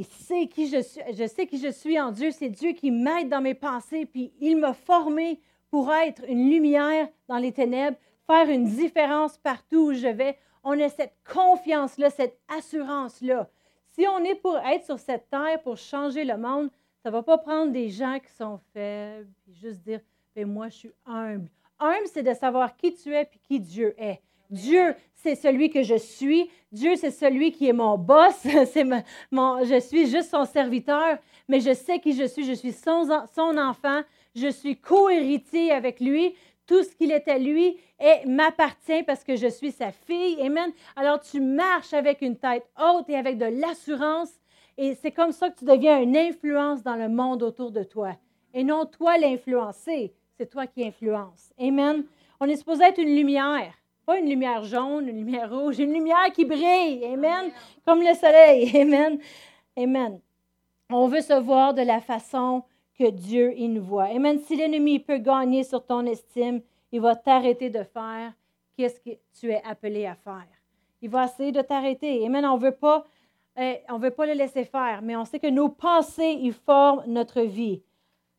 [0.05, 1.03] sait qui je suis.
[1.13, 2.31] Je sais qui je suis en Dieu.
[2.31, 4.07] C'est Dieu qui m'aide dans mes pensées.
[4.07, 9.89] Puis il m'a formé pour être une lumière dans les ténèbres, faire une différence partout
[9.89, 10.39] où je vais.
[10.65, 13.49] On a cette confiance-là, cette assurance-là.
[13.97, 16.69] Si on est pour être sur cette terre pour changer le monde,
[17.03, 20.01] ça ne va pas prendre des gens qui sont faibles, puis juste dire,
[20.35, 21.49] ben moi, je suis humble.
[21.79, 24.21] Humble, c'est de savoir qui tu es puis qui Dieu est.
[24.51, 26.51] Dieu, c'est celui que je suis.
[26.71, 28.35] Dieu, c'est celui qui est mon boss.
[28.67, 28.85] c'est
[29.31, 31.17] mon, je suis juste son serviteur,
[31.49, 32.45] mais je sais qui je suis.
[32.45, 34.03] Je suis son, son enfant.
[34.35, 36.35] Je suis co-héritier avec lui.
[36.67, 37.79] Tout ce qu'il est à lui
[38.27, 40.41] m'appartient parce que je suis sa fille.
[40.43, 40.73] Amen.
[40.97, 44.33] Alors tu marches avec une tête haute et avec de l'assurance.
[44.79, 48.13] Et c'est comme ça que tu deviens une influence dans le monde autour de toi.
[48.53, 51.53] Et non toi l'influencer, c'est toi qui influences.
[51.59, 52.05] Amen.
[52.41, 53.73] On est supposé être une lumière.
[54.05, 57.05] Pas une lumière jaune, une lumière rouge, une lumière qui brille.
[57.05, 57.51] Amen.
[57.85, 58.71] Comme le soleil.
[58.81, 59.19] Amen.
[59.77, 60.21] Amen.
[60.91, 62.63] On veut se voir de la façon
[62.99, 64.07] que Dieu nous voit.
[64.07, 64.39] Amen.
[64.39, 68.33] Si l'ennemi peut gagner sur ton estime, il va t'arrêter de faire
[68.77, 70.47] qu'est-ce que tu es appelé à faire.
[71.03, 72.25] Il va essayer de t'arrêter.
[72.25, 72.45] Amen.
[72.45, 73.05] On veut pas,
[73.57, 77.43] on veut pas le laisser faire, mais on sait que nos pensées, ils forment notre
[77.43, 77.83] vie.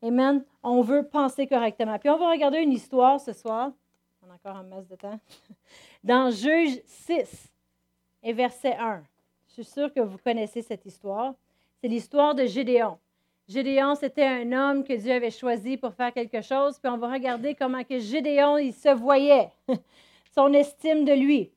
[0.02, 0.43] Amen.
[0.63, 1.98] On veut penser correctement.
[2.00, 3.72] Puis on va regarder une histoire ce soir.
[4.22, 5.20] On a encore un masse de temps.
[6.04, 7.52] Dans Juge 6
[8.24, 9.04] et verset 1.
[9.48, 11.34] Je suis sûre que vous connaissez cette histoire.
[11.82, 13.00] C'est l'histoire de Gédéon.
[13.47, 16.77] Gédéon, c'était un homme que Dieu avait choisi pour faire quelque chose.
[16.79, 19.49] Puis on va regarder comment que Gédéon, il se voyait,
[20.36, 21.51] son estime de lui.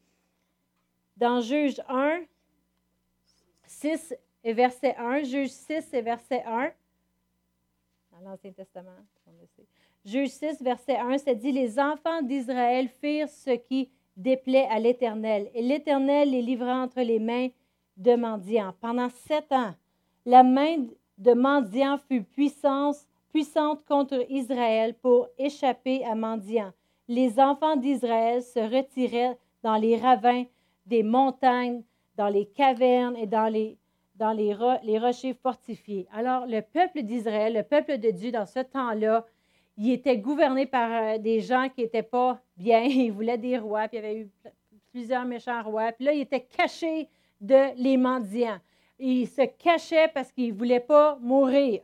[1.16, 2.20] Dans Juge 1,
[3.66, 6.70] 6 et verset 1, Juge 6 et verset 1,
[8.12, 8.90] dans l'Ancien Testament.
[10.04, 15.50] Juge 6, verset 1, ça dit Les enfants d'Israël firent ce qui déplaît à l'Éternel,
[15.54, 17.48] et l'Éternel les livra entre les mains
[17.96, 18.74] de mendiants.
[18.80, 19.74] Pendant sept ans,
[20.24, 20.86] la main
[21.20, 26.72] de mendiant fut puissance, puissante contre Israël pour échapper à mendiant.
[27.08, 30.44] Les enfants d'Israël se retiraient dans les ravins
[30.86, 31.82] des montagnes,
[32.16, 33.76] dans les cavernes et dans les,
[34.16, 36.08] dans les, les rochers fortifiés.
[36.12, 39.26] Alors, le peuple d'Israël, le peuple de Dieu, dans ce temps-là,
[39.76, 42.80] il était gouverné par euh, des gens qui n'étaient pas bien.
[42.84, 44.30] Ils voulaient des rois, puis il y avait eu
[44.90, 45.92] plusieurs méchants rois.
[45.92, 47.08] Puis là, il était caché
[47.40, 48.58] de les mendiants
[49.00, 51.80] il se cachait parce qu'il ne voulait pas mourir.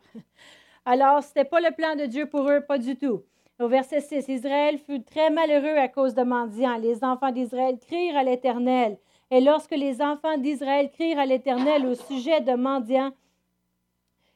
[0.84, 3.22] Alors, ce n'était pas le plan de Dieu pour eux, pas du tout.
[3.58, 6.76] Au verset 6, Israël fut très malheureux à cause de mendiants.
[6.76, 8.98] Les enfants d'Israël crirent à l'Éternel.
[9.30, 13.10] Et lorsque les enfants d'Israël crirent à l'Éternel au sujet de mendiants,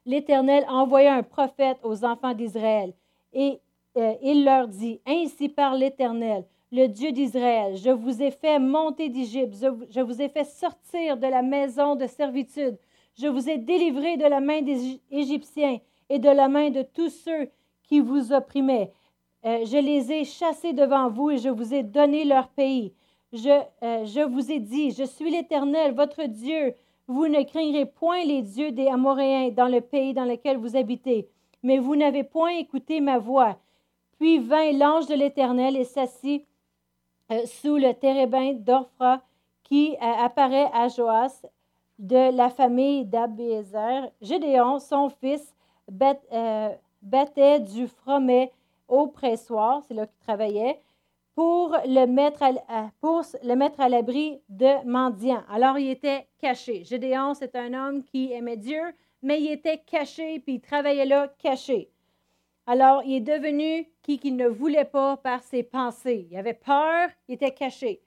[0.07, 2.95] l'Éternel envoya un prophète aux enfants d'Israël.
[3.33, 3.61] Et
[3.97, 7.77] euh, il leur dit, Ainsi parle l'Éternel, le Dieu d'Israël.
[7.77, 9.55] Je vous ai fait monter d'Égypte,
[9.91, 12.79] je vous ai fait sortir de la maison de servitude,
[13.19, 15.79] je vous ai délivré de la main des Égyptiens
[16.09, 17.51] et de la main de tous ceux
[17.83, 18.93] qui vous opprimaient.
[19.45, 22.93] Euh, je les ai chassés devant vous et je vous ai donné leur pays.
[23.33, 23.49] Je,
[23.83, 26.75] euh, je vous ai dit, je suis l'Éternel, votre Dieu.
[27.07, 31.29] Vous ne craindrez point les dieux des Amoréens dans le pays dans lequel vous habitez,
[31.63, 33.57] mais vous n'avez point écouté ma voix.
[34.19, 36.45] Puis vint l'ange de l'Éternel et s'assit
[37.31, 39.23] euh, sous le térébin d'Orphra
[39.63, 41.47] qui euh, apparaît à Joas
[41.99, 44.11] de la famille d'Abézer.
[44.21, 45.55] Gédéon, son fils,
[46.33, 46.69] euh,
[47.03, 48.53] battait du fromet
[48.89, 50.81] au pressoir, c'est là qu'il travaillait,
[51.35, 55.43] pour le mettre à, pour le mettre à l'abri de mendiants.
[55.49, 56.85] Alors il était caché.
[56.85, 58.83] Gédéon, c'est un homme qui aimait Dieu,
[59.23, 61.91] mais il était caché, puis il travaillait là caché.
[62.67, 66.29] Alors il est devenu qui qu'il ne voulait pas par ses pensées.
[66.31, 68.03] Il avait peur, il était caché.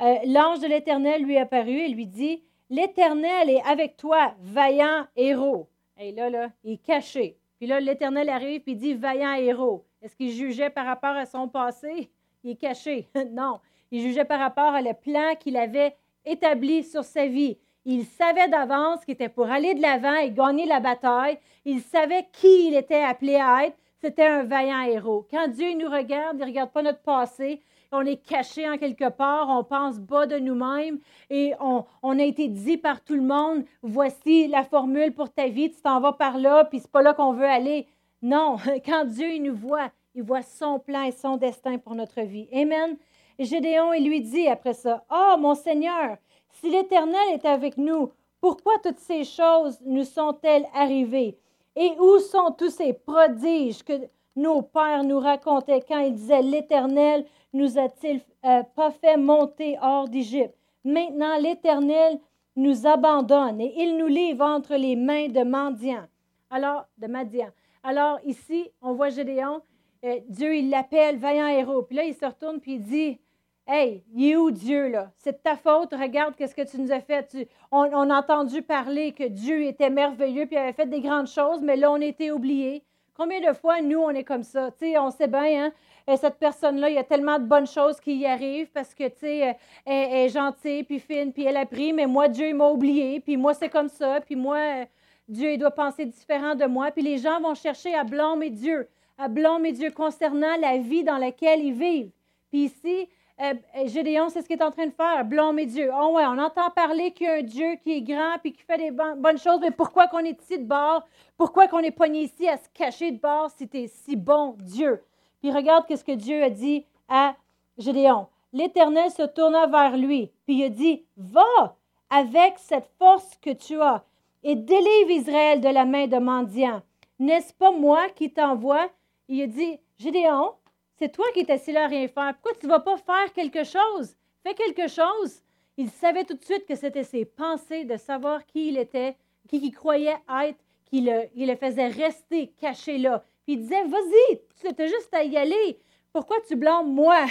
[0.00, 5.68] Euh, l'ange de l'Éternel lui apparut et lui dit, L'Éternel est avec toi, vaillant héros.
[5.98, 7.38] Et là, là, il est caché.
[7.58, 9.86] Puis là, l'Éternel arrive et dit, vaillant héros.
[10.02, 12.10] Est-ce qu'il jugeait par rapport à son passé?
[12.42, 13.08] Il est caché.
[13.30, 13.60] non.
[13.90, 17.58] Il jugeait par rapport à le plan qu'il avait établi sur sa vie.
[17.86, 21.38] Il savait d'avance qu'il était pour aller de l'avant et gagner la bataille.
[21.64, 23.76] Il savait qui il était appelé à être.
[24.00, 25.26] C'était un vaillant héros.
[25.30, 27.60] Quand Dieu nous regarde, il ne regarde pas notre passé.
[27.92, 30.98] On est caché en quelque part, on pense bas de nous-mêmes
[31.30, 35.70] et on, a été dit par tout le monde, voici la formule pour ta vie,
[35.70, 37.86] tu t'en vas par là, puis c'est pas là qu'on veut aller.
[38.20, 42.48] Non, quand Dieu nous voit, il voit son plan et son destin pour notre vie.
[42.52, 42.96] Amen.
[43.38, 46.16] Gédéon, il lui dit après ça, oh, mon Seigneur,
[46.54, 51.38] si l'Éternel est avec nous, pourquoi toutes ces choses nous sont-elles arrivées?
[51.76, 53.94] Et où sont tous ces prodiges que
[54.36, 60.08] nos pères nous racontaient quand ils disaient, L'Éternel nous a-t-il euh, pas fait monter hors
[60.08, 60.54] d'Égypte?
[60.84, 62.20] Maintenant, l'Éternel
[62.56, 66.06] nous abandonne et il nous livre entre les mains de mendiants.
[66.50, 67.48] Alors, de Madian.
[67.82, 69.60] Alors ici, on voit Gédéon,
[70.04, 71.82] euh, Dieu, il l'appelle vaillant héros.
[71.82, 73.18] Puis là, il se retourne puis il dit,
[73.66, 75.10] Hey, il est où Dieu là?
[75.16, 77.48] C'est de ta faute, regarde qu'est-ce que tu nous as fait.
[77.70, 81.76] on, a entendu parler que Dieu était merveilleux puis avait fait des grandes choses, mais
[81.76, 82.82] là, on était oubliés.
[83.16, 84.70] Combien de fois, nous, on est comme ça?
[84.72, 85.72] Tu sais, on sait bien, hein?
[86.06, 89.08] Et cette personne-là, il y a tellement de bonnes choses qui y arrivent parce que,
[89.08, 89.52] tu sais, euh,
[89.86, 93.20] elle, est gentille, puis fine, puis elle a pris, mais moi, Dieu, il m'a oublié,
[93.20, 94.84] puis moi, c'est comme ça, puis moi, euh,
[95.26, 96.90] Dieu, il doit penser différent de moi.
[96.90, 101.16] Puis les gens vont chercher à blâmer Dieu, à blâmer Dieu concernant la vie dans
[101.16, 102.10] laquelle ils vivent.
[102.50, 103.08] Puis ici,
[103.40, 103.54] euh,
[103.86, 105.90] Gédéon, c'est ce qu'il est en train de faire, blâmer Dieu.
[105.92, 108.62] Oh ouais, on entend parler qu'il y a un Dieu qui est grand puis qui
[108.62, 111.04] fait des bonnes choses, mais pourquoi qu'on est ici de bord?
[111.36, 114.56] Pourquoi qu'on est pogné ici à se cacher de bord si tu es si bon
[114.60, 115.02] Dieu?
[115.40, 117.34] Puis regarde ce que Dieu a dit à
[117.76, 118.28] Gédéon.
[118.52, 121.76] L'Éternel se tourna vers lui, puis il a dit, va
[122.08, 124.04] avec cette force que tu as
[124.44, 126.82] et délivre Israël de la main de mendiant.
[127.18, 128.88] N'est-ce pas moi qui t'envoie?
[129.28, 130.52] Il a dit, Gédéon,
[130.98, 132.34] c'est toi qui es assis là à rien faire.
[132.34, 134.16] Pourquoi tu ne vas pas faire quelque chose?
[134.42, 135.42] Fais quelque chose.
[135.76, 139.16] Il savait tout de suite que c'était ses pensées de savoir qui il était,
[139.48, 143.24] qui il croyait être, qui le, faisait rester caché là.
[143.44, 145.78] Puis il disait, vas-y, tu as juste à y aller.
[146.12, 147.26] Pourquoi tu blâmes moi?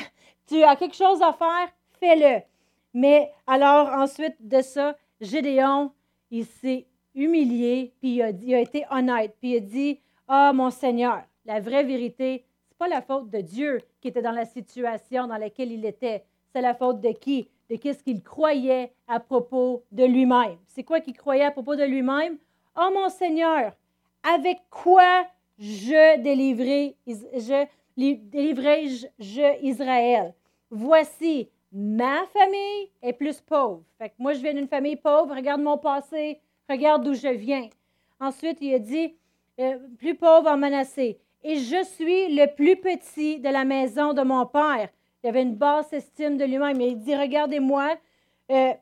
[0.47, 2.41] Tu as quelque chose à faire, fais-le.
[2.93, 5.91] Mais alors, ensuite de ça, Gédéon,
[6.29, 10.51] il s'est humilié, puis il a, il a été honnête, puis il a dit, ah,
[10.53, 14.45] mon Seigneur, la vraie vérité, c'est pas la faute de Dieu qui était dans la
[14.45, 16.23] situation dans laquelle il était.
[16.51, 17.47] C'est la faute de qui?
[17.69, 20.57] De qu'est-ce qu'il croyait à propos de lui-même.
[20.67, 22.37] C'est quoi qu'il croyait à propos de lui-même?
[22.75, 23.73] Oh mon Seigneur,
[24.23, 25.27] avec quoi
[25.59, 28.87] je délivrai, je, délivrai
[29.19, 30.33] je, Israël?
[30.71, 33.83] Voici, ma famille est plus pauvre.
[34.17, 35.35] Moi, je viens d'une famille pauvre.
[35.35, 36.39] Regarde mon passé.
[36.67, 37.69] Regarde d'où je viens.
[38.19, 39.15] Ensuite, il a dit,
[39.59, 44.21] euh, plus pauvre en menacé et je suis le plus petit de la maison de
[44.21, 44.89] mon père.
[45.23, 46.79] Il avait une basse estime de lui-même.
[46.81, 47.95] Il dit, regardez-moi,
[48.51, 48.73] euh,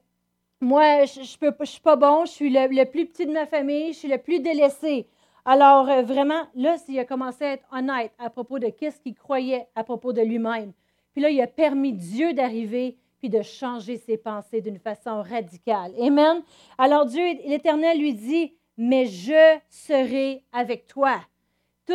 [0.60, 4.00] moi, je ne suis pas bon, je suis le, plus petit de ma famille, je
[4.00, 5.08] suis le plus délaissé.
[5.44, 9.16] Alors, euh, vraiment, là, il a commencé à être honnête à propos de qu'est-ce qu'il
[9.16, 10.72] croyait à propos de lui-même.
[11.14, 15.94] Puis là, il a permis Dieu d'arriver puis de changer ses pensées d'une façon radicale.
[16.00, 16.42] Amen.
[16.78, 21.20] Alors Dieu, l'Éternel lui dit, mais je serai avec toi.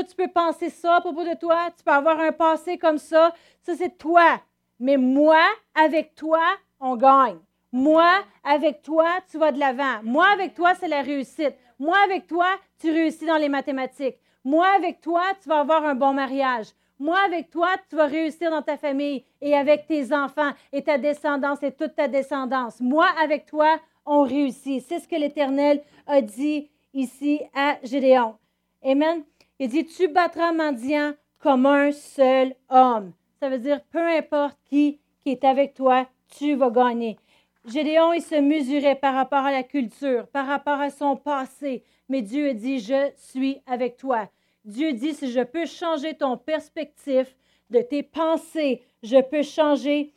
[0.03, 3.33] Tu peux penser ça à propos de toi, tu peux avoir un passé comme ça,
[3.63, 4.41] ça c'est toi.
[4.79, 5.43] Mais moi,
[5.75, 6.43] avec toi,
[6.81, 7.39] on gagne.
[7.73, 10.03] Moi, avec toi, tu vas de l'avant.
[10.03, 11.55] Moi, avec toi, c'est la réussite.
[11.79, 12.47] Moi, avec toi,
[12.79, 14.17] tu réussis dans les mathématiques.
[14.45, 16.69] Moi, avec toi, tu vas avoir un bon mariage.
[16.99, 20.97] Moi, avec toi, tu vas réussir dans ta famille et avec tes enfants et ta
[20.97, 22.81] descendance et toute ta descendance.
[22.81, 24.83] Moi, avec toi, on réussit.
[24.87, 28.37] C'est ce que l'Éternel a dit ici à Gédéon.
[28.83, 29.25] Amen.
[29.59, 33.13] Il dit, tu battras mendiant comme un seul homme.
[33.41, 36.07] Ça veut dire, peu importe qui, qui est avec toi,
[36.39, 37.19] tu vas gagner.
[37.67, 41.83] Gédéon, il se mesurait par rapport à la culture, par rapport à son passé.
[42.09, 44.29] Mais Dieu dit, je suis avec toi.
[44.65, 47.35] Dieu dit, si je peux changer ton perspective
[47.71, 50.13] de tes pensées, je peux changer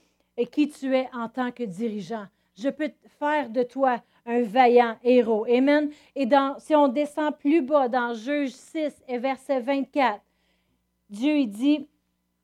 [0.46, 2.28] qui tu es en tant que dirigeant.
[2.62, 5.46] Je peux faire de toi un vaillant héros.
[5.46, 5.90] Amen.
[6.16, 10.22] Et dans, si on descend plus bas dans Juge 6 et verset 24,
[11.10, 11.88] Dieu il dit,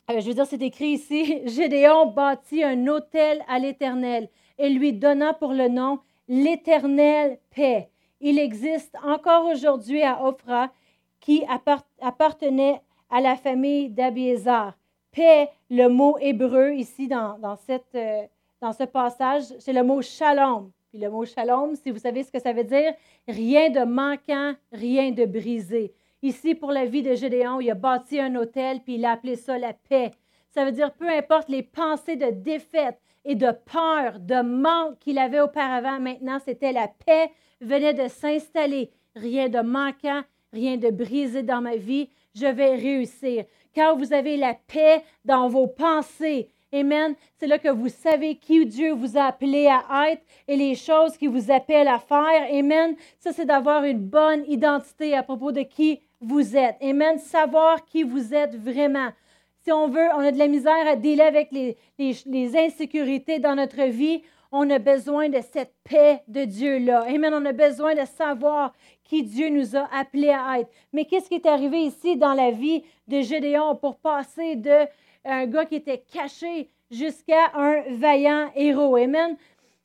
[0.09, 4.93] euh, je veux dire, c'est écrit ici, Gédéon bâtit un autel à l'Éternel et lui
[4.93, 7.89] donna pour le nom l'Éternel paix.
[8.21, 10.71] Il existe encore aujourd'hui à Ophra
[11.19, 11.43] qui
[12.01, 14.77] appartenait à la famille d'Abiézar.
[15.11, 18.23] Paix, le mot hébreu ici dans, dans, cette, euh,
[18.61, 20.71] dans ce passage, c'est le mot shalom.
[20.89, 22.93] Puis le mot shalom, si vous savez ce que ça veut dire,
[23.27, 25.93] rien de manquant, rien de brisé.
[26.21, 29.35] Ici, pour la vie de Gédéon, il a bâti un hôtel, puis il a appelé
[29.35, 30.11] ça la paix.
[30.49, 35.17] Ça veut dire, peu importe les pensées de défaite et de peur, de manque qu'il
[35.17, 37.29] avait auparavant, maintenant, c'était la paix,
[37.61, 38.91] venait de s'installer.
[39.15, 40.21] Rien de manquant,
[40.53, 42.09] rien de brisé dans ma vie.
[42.33, 43.45] Je vais réussir.
[43.75, 47.15] Quand vous avez la paix dans vos pensées, Amen.
[47.37, 51.15] C'est là que vous savez qui Dieu vous a appelé à être et les choses
[51.15, 52.49] qu'il vous appelle à faire.
[52.51, 52.95] Amen.
[53.19, 56.75] Ça, c'est d'avoir une bonne identité à propos de qui vous êtes.
[56.81, 57.17] Amen.
[57.17, 59.09] Savoir qui vous êtes vraiment.
[59.63, 63.55] Si on veut, on a de la misère à dealer avec les, les, insécurités dans
[63.55, 64.21] notre vie,
[64.51, 67.05] on a besoin de cette paix de Dieu-là.
[67.07, 67.33] Amen.
[67.33, 68.73] On a besoin de savoir
[69.05, 70.69] qui Dieu nous a appelés à être.
[70.91, 74.85] Mais qu'est-ce qui est arrivé ici dans la vie de Gédéon pour passer de
[75.25, 78.95] un gars qui était caché jusqu'à un vaillant héros?
[78.95, 79.35] Amen.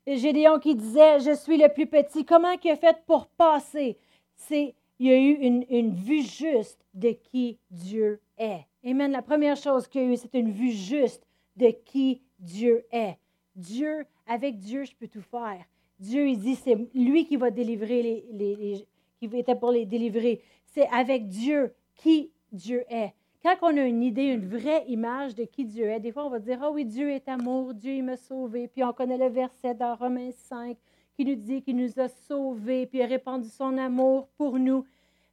[0.07, 2.25] Gédéon qui disait, je suis le plus petit.
[2.25, 3.97] Comment il a fait pour passer?
[4.37, 5.33] C'est il y a eu
[5.71, 8.67] une, vue juste de qui Dieu est.
[8.85, 9.11] Amen.
[9.11, 11.27] La première chose qu'il y a eu, c'est une vue juste
[11.57, 13.17] de qui Dieu est.
[13.57, 15.65] Dieu, avec Dieu, je peux tout faire.
[15.99, 18.87] Dieu, il dit, c'est lui qui va délivrer les, les,
[19.19, 20.43] qui était pour les délivrer.
[20.67, 23.15] C'est avec Dieu qui Dieu est.
[23.43, 26.31] Quand on a une idée, une vraie image de qui Dieu est, des fois on
[26.31, 28.69] va dire, ah oh oui, Dieu est amour, Dieu il m'a sauvé.
[28.69, 30.77] Puis on connaît le verset dans Romains 5
[31.15, 34.85] qui nous dit qu'il nous a sauvés, puis a répandu son amour pour nous.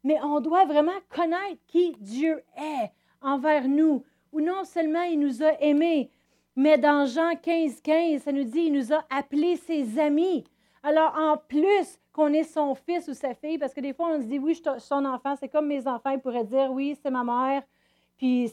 [0.04, 2.92] Mais on doit vraiment connaître qui Dieu est
[3.22, 6.12] envers nous, ou non seulement il nous a aimés,
[6.56, 10.44] mais dans Jean 15, 15, ça nous dit il nous a appelés ses amis.
[10.82, 14.20] Alors, en plus qu'on est son fils ou sa fille, parce que des fois, on
[14.20, 17.12] se dit, oui, je son enfant, c'est comme mes enfants, ils pourraient dire, oui, c'est
[17.12, 17.62] ma mère,
[18.18, 18.52] puis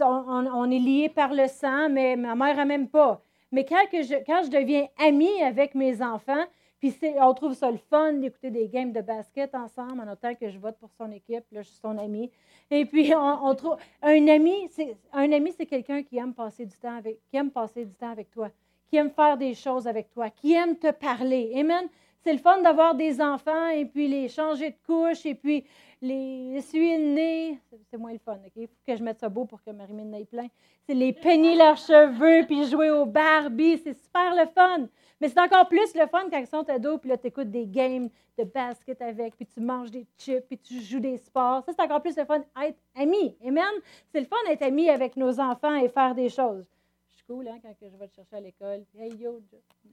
[0.00, 3.20] on, est liés par le sang, mais ma mère, elle m'aime pas.
[3.52, 6.44] Mais quand, je, quand je deviens amie avec mes enfants,
[6.80, 10.50] puis on trouve ça le fun d'écouter des games de basket ensemble en autant que
[10.50, 11.44] je vote pour son équipe.
[11.50, 12.30] Là, je suis son ami.
[12.70, 13.76] Et puis, on, trouve.
[14.02, 18.30] Un ami, c'est, un ami, c'est quelqu'un qui avec, qui aime passer du temps avec
[18.30, 18.50] toi,
[18.90, 21.52] qui aime faire des choses avec toi, qui aime te parler.
[21.56, 21.88] Amen.
[22.24, 25.62] C'est le fun d'avoir des enfants et puis les changer de couche et puis
[26.00, 27.58] les essuyer le nez.
[27.90, 28.52] C'est moins le fun, OK?
[28.56, 30.46] Il faut que je mette ça beau pour que Marie-Mine n'aille plein.
[30.86, 33.76] C'est les peigner leurs cheveux puis jouer au Barbie.
[33.76, 34.88] C'est super le fun.
[35.20, 37.66] Mais c'est encore plus le fun quand ils sont ados, puis là, tu écoutes des
[37.66, 38.08] games
[38.38, 41.62] de basket avec, puis tu manges des chips, puis tu joues des sports.
[41.64, 43.36] Ça, c'est encore plus le fun être ami.
[43.46, 43.64] Amen?
[44.12, 46.64] C'est le fun d'être ami avec nos enfants et faire des choses.
[47.10, 48.84] Je suis cool, hein, quand je vais te chercher à l'école.
[48.98, 49.40] Hey, yo,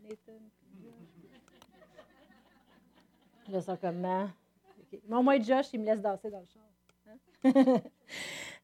[0.03, 0.39] Nathan.
[3.51, 4.29] Je sens comment?
[4.87, 5.01] Okay.
[5.07, 6.63] Mon moi, Josh, il me laisse danser dans le char.
[7.43, 7.81] Hein?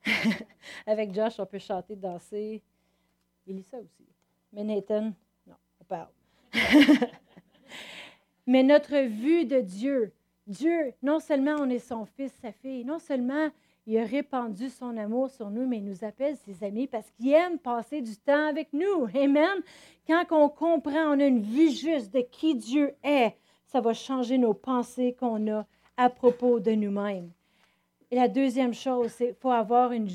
[0.85, 2.61] avec Josh, on peut chanter, danser.
[3.45, 4.07] Il lit ça aussi.
[4.53, 5.11] Mais Nathan,
[5.45, 6.09] non, on parle.
[8.47, 10.13] Mais notre vue de Dieu,
[10.45, 13.49] Dieu, non seulement on est son fils, sa fille, non seulement
[13.85, 17.31] il a répandu son amour sur nous, mais il nous appelle ses amis parce qu'il
[17.33, 19.07] aime passer du temps avec nous.
[19.13, 19.61] Amen.
[20.05, 23.35] Quand on comprend, on a une vue juste de qui Dieu est,
[23.67, 25.65] ça va changer nos pensées qu'on a
[25.97, 27.31] à propos de nous-mêmes.
[28.09, 30.07] Et la deuxième chose, c'est qu'il faut avoir une,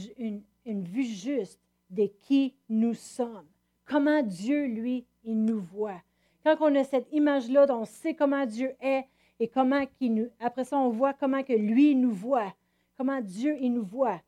[0.64, 3.46] une vue juste de qui nous sommes.
[3.84, 6.00] Comment Dieu, lui, il nous voit.
[6.44, 9.06] Quand on a cette image-là, on sait comment Dieu est
[9.38, 10.28] et comment qu'il nous.
[10.40, 12.54] Après ça, on voit comment que lui nous voit,
[12.96, 14.20] comment Dieu il nous voit.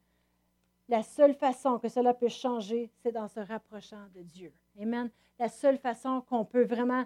[0.89, 4.53] La seule façon que cela peut changer, c'est dans se rapprochant de Dieu.
[4.81, 5.11] Amen.
[5.39, 7.05] La seule façon qu'on peut vraiment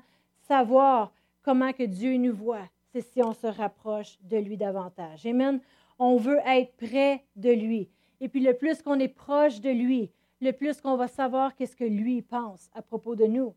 [0.49, 1.13] savoir
[1.43, 5.27] comment que Dieu nous voit, c'est si on se rapproche de lui davantage?
[5.27, 5.61] Amen.
[5.99, 7.89] On veut être près de lui.
[8.21, 10.11] Et puis le plus qu'on est proche de lui,
[10.41, 13.55] le plus qu'on va savoir qu'est-ce que lui pense à propos de nous.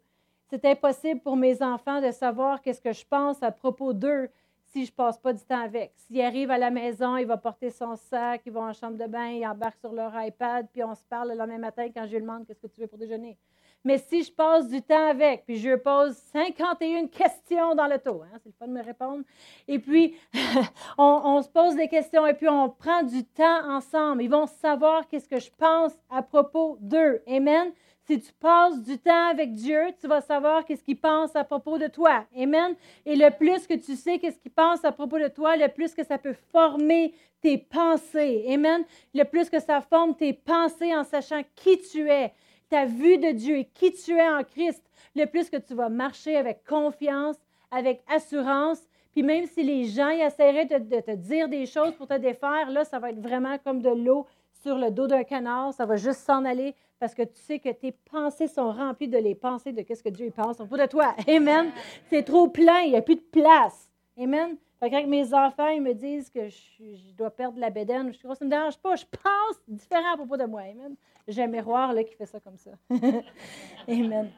[0.50, 4.30] C'est impossible pour mes enfants de savoir qu'est-ce que je pense à propos d'eux
[4.72, 5.94] si je passe pas du temps avec.
[5.96, 9.06] S'il arrive à la maison, il va porter son sac, il va en chambre de
[9.06, 12.16] bain, il embarque sur leur iPad, puis on se parle le lendemain matin quand je
[12.16, 13.38] lui demande qu'est-ce que tu veux pour déjeuner.
[13.84, 18.22] Mais si je passe du temps avec, puis je pose 51 questions dans le taux,
[18.22, 19.24] hein, c'est le fun de me répondre,
[19.68, 20.16] et puis
[20.98, 24.22] on, on, se pose des questions et puis on prend du temps ensemble.
[24.24, 27.22] Ils vont savoir qu'est-ce que je pense à propos d'eux.
[27.28, 27.72] Amen.
[28.08, 31.78] Si tu passes du temps avec Dieu, tu vas savoir qu'est-ce qu'il pense à propos
[31.78, 32.26] de toi.
[32.36, 32.76] Amen.
[33.06, 35.94] Et le plus que tu sais qu'est-ce qu'il pense à propos de toi, le plus
[35.94, 38.46] que ça peut former tes pensées.
[38.50, 38.84] Amen.
[39.14, 42.34] Le plus que ça forme tes pensées en sachant qui tu es,
[42.72, 44.82] ta vue de Dieu et qui tu es en Christ,
[45.16, 47.36] le plus que tu vas marcher avec confiance,
[47.70, 48.80] avec assurance.
[49.12, 52.86] Puis même si les gens essaieraient de, te dire des choses pour te défaire, là,
[52.86, 54.26] ça va être vraiment comme de l'eau
[54.64, 55.74] sur le dos d'un canard.
[55.74, 59.18] Ça va juste s'en aller parce que tu sais que tes pensées sont remplies de
[59.18, 61.14] les pensées de ce que Dieu pense au de toi.
[61.28, 61.72] Amen.
[62.10, 63.90] C'est trop plein, il n'y a plus de place.
[64.18, 64.56] Amen.
[64.90, 68.36] Quand mes enfants ils me disent que je, dois perdre la bédaine, je suis ça
[68.42, 70.62] ne me dérange pas, je pense différent à propos de moi.
[70.62, 70.96] Amen.
[71.28, 72.72] J'ai un miroir là, qui fait ça comme ça.
[73.88, 74.32] Amen.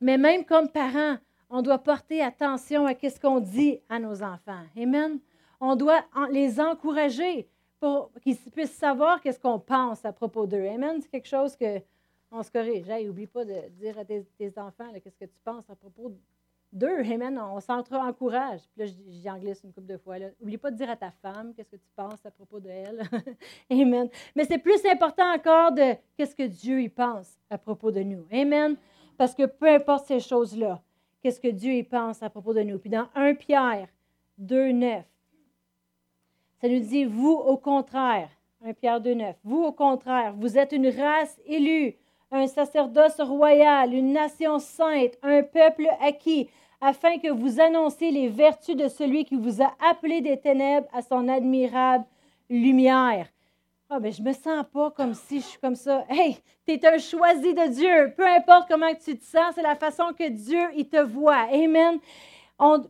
[0.00, 1.16] Mais même comme parents,
[1.48, 4.64] on doit porter attention à ce qu'on dit à nos enfants.
[4.76, 5.20] Amen.
[5.60, 10.66] On doit les encourager pour qu'ils puissent savoir qu'est-ce qu'on pense à propos d'eux.
[10.66, 11.00] Amen.
[11.00, 11.80] C'est quelque chose que
[12.30, 12.88] on se corrige.
[12.88, 14.24] Hey, pas de dire à tes,
[14.56, 16.10] enfants qu'est-ce que tu penses à propos
[16.72, 17.00] d'eux.
[17.00, 17.38] Amen.
[17.38, 18.60] On s'entre-encourage.
[18.74, 18.92] Puis là,
[19.24, 20.18] j'en glisse une couple de fois.
[20.18, 20.26] Là.
[20.40, 23.02] Oublie pas de dire à ta femme qu'est-ce que tu penses à propos d'elle.
[23.70, 24.08] Amen.
[24.34, 28.26] Mais c'est plus important encore de qu'est-ce que Dieu y pense à propos de nous.
[28.30, 28.76] Amen.
[29.16, 30.82] Parce que peu importe ces choses-là,
[31.22, 32.78] qu'est-ce que Dieu y pense à propos de nous.
[32.78, 33.88] Puis dans 1 Pierre
[34.38, 35.04] 2, 9,
[36.60, 38.30] ça nous dit, vous au contraire,
[38.64, 41.96] 1 Pierre 2, 9, vous au contraire, vous êtes une race élue,
[42.30, 46.48] un sacerdoce royal, une nation sainte, un peuple acquis,
[46.80, 51.02] afin que vous annonciez les vertus de celui qui vous a appelé des ténèbres à
[51.02, 52.04] son admirable
[52.50, 53.28] lumière.
[53.88, 56.04] Ah, mais je me sens pas comme si je suis comme ça.
[56.08, 58.12] Hey, tu es un choisi de Dieu.
[58.16, 61.46] Peu importe comment tu te sens, c'est la façon que Dieu, il te voit.
[61.52, 62.00] Amen.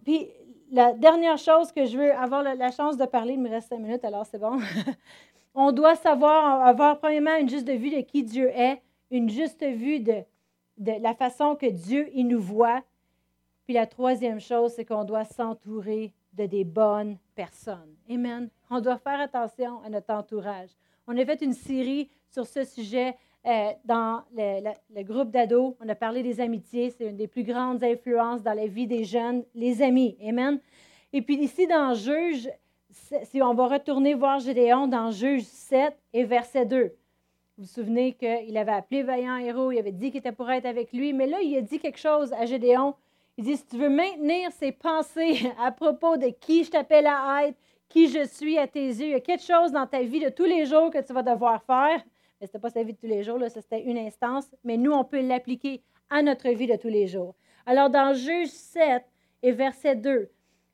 [0.05, 0.29] Puis
[0.73, 3.79] la dernière chose que je veux avoir la, chance de parler, il me reste cinq
[3.79, 4.59] minutes, alors c'est bon.
[5.55, 8.81] On doit savoir, avoir premièrement une juste vue de qui Dieu est,
[9.11, 10.23] une juste vue de,
[10.79, 12.83] la façon que Dieu il nous voit.
[13.65, 17.97] Puis la troisième chose, c'est qu'on doit s'entourer de des bonnes personnes.
[18.11, 18.51] Amen.
[18.71, 20.71] On doit faire attention à notre entourage.
[21.07, 25.95] On a fait une série sur ce sujet euh, dans le, groupe d'ados, on a
[25.95, 26.91] parlé des amitiés.
[26.91, 30.17] C'est une des plus grandes influences dans la vie des jeunes, les amis.
[30.27, 30.59] Amen.
[31.13, 32.51] Et puis ici, dans Juge,
[32.91, 36.93] si on va retourner voir Gédéon dans Juge 7 et verset 2.
[37.59, 40.67] Vous vous souvenez qu'il avait appelé Vaillant Héros, il avait dit qu'il était pour être
[40.67, 42.95] avec lui, mais là, il a dit quelque chose à Gédéon.
[43.39, 47.47] Il dit, si tu veux maintenir ses pensées à propos de qui je t'appelle à
[47.47, 50.21] être, qui je suis à tes yeux, il y a quelque chose dans ta vie
[50.21, 52.03] de tous les jours que tu vas devoir faire
[52.41, 54.93] ce n'était pas sa vie de tous les jours, là, c'était une instance, mais nous,
[54.93, 57.35] on peut l'appliquer à notre vie de tous les jours.
[57.65, 59.03] Alors, dans Juge 7
[59.43, 60.31] et verset 2,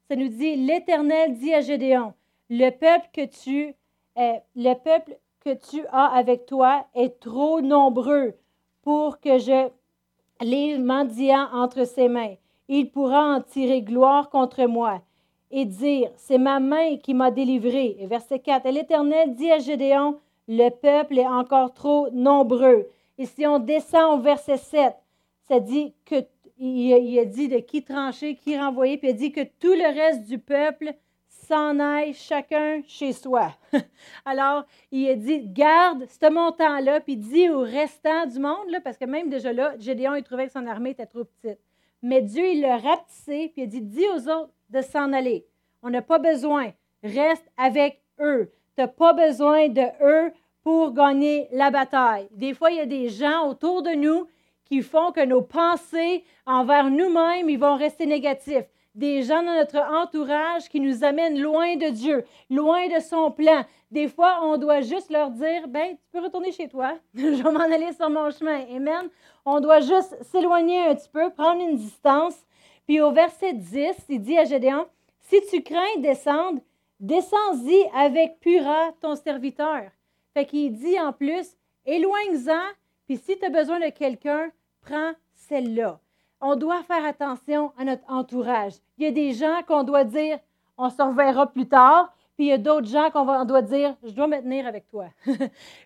[0.08, 2.14] ça nous dit L'Éternel dit à Gédéon
[2.50, 3.74] Le peuple que tu,
[4.16, 8.34] le peuple que tu as avec toi est trop nombreux
[8.82, 9.68] pour que je
[10.40, 12.34] les mendiants entre ses mains.
[12.68, 15.02] Il pourra en tirer gloire contre moi
[15.50, 17.96] et dire C'est ma main qui m'a délivré.
[17.98, 20.18] Et verset 4 L'Éternel dit à Gédéon
[20.48, 22.88] le peuple est encore trop nombreux.
[23.18, 24.94] Et si on descend au verset 7,
[25.48, 26.16] ça dit que
[26.58, 29.94] il a dit de qui trancher, qui renvoyer, puis il a dit que tout le
[29.94, 30.94] reste du peuple
[31.46, 33.52] s'en aille chacun chez soi.
[34.24, 38.96] Alors, il a dit, garde ce montant-là, puis dit au restant du monde, là, parce
[38.96, 41.58] que même déjà là, Gédéon, il trouvait que son armée était trop petite.
[42.02, 45.46] Mais Dieu, il l'a rapetissé, puis il a dit, dis aux autres de s'en aller.
[45.82, 46.72] On n'a pas besoin.
[47.02, 48.52] Reste avec eux.
[48.76, 50.32] Tu n'as pas besoin de eux
[50.62, 52.28] pour gagner la bataille.
[52.32, 54.26] Des fois, il y a des gens autour de nous
[54.64, 58.64] qui font que nos pensées envers nous-mêmes, ils vont rester négatifs.
[58.94, 63.64] Des gens dans notre entourage qui nous amènent loin de Dieu, loin de son plan.
[63.90, 67.52] Des fois, on doit juste leur dire, ben, tu peux retourner chez toi, je vais
[67.52, 68.60] m'en aller sur mon chemin.
[68.74, 69.08] Amen.
[69.46, 72.36] On doit juste s'éloigner un petit peu, prendre une distance.
[72.86, 74.86] Puis au verset 10, il dit à Gédéon,
[75.20, 76.60] si tu crains descendre,
[77.00, 79.84] descends-y avec Pura, ton serviteur.
[80.34, 82.62] Fait qu'il dit en plus, éloigne-en,
[83.06, 84.50] puis si tu as besoin de quelqu'un,
[84.82, 85.98] prends celle-là.
[86.44, 88.72] On doit faire attention à notre entourage.
[88.98, 90.40] Il y a des gens qu'on doit dire,
[90.76, 94.10] on se reverra plus tard, puis il y a d'autres gens qu'on doit dire, je
[94.10, 95.06] dois me tenir avec toi.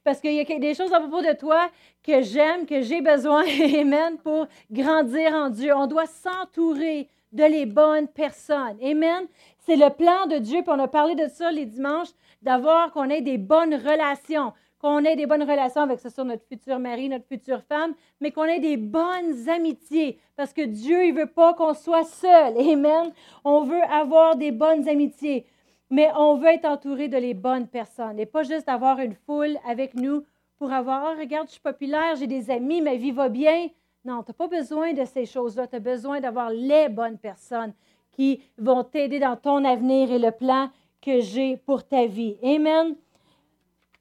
[0.05, 1.69] Parce qu'il y a des choses à propos de toi
[2.03, 3.45] que j'aime, que j'ai besoin,
[3.79, 5.75] Amen, pour grandir en Dieu.
[5.77, 8.79] On doit s'entourer de les bonnes personnes.
[8.83, 9.27] Amen.
[9.59, 12.09] C'est le plan de Dieu, puis on a parlé de ça les dimanches,
[12.41, 14.55] d'avoir qu'on ait des bonnes relations.
[14.79, 18.31] Qu'on ait des bonnes relations avec ce soit notre futur mari, notre future femme, mais
[18.31, 20.19] qu'on ait des bonnes amitiés.
[20.37, 22.59] Parce que Dieu, il veut pas qu'on soit seul.
[22.73, 23.13] Amen.
[23.45, 25.47] On veut avoir des bonnes amitiés.
[25.91, 29.57] Mais on veut être entouré de les bonnes personnes et pas juste avoir une foule
[29.67, 30.25] avec nous
[30.59, 33.69] pour avoir, oh, regarde, je suis populaire, j'ai des amis, ma vie va bien.
[34.05, 35.67] Non, tu n'as pas besoin de ces choses-là.
[35.67, 37.73] Tu as besoin d'avoir les bonnes personnes
[38.13, 40.71] qui vont t'aider dans ton avenir et le plan
[41.03, 42.37] que j'ai pour ta vie.
[42.43, 42.97] Amen.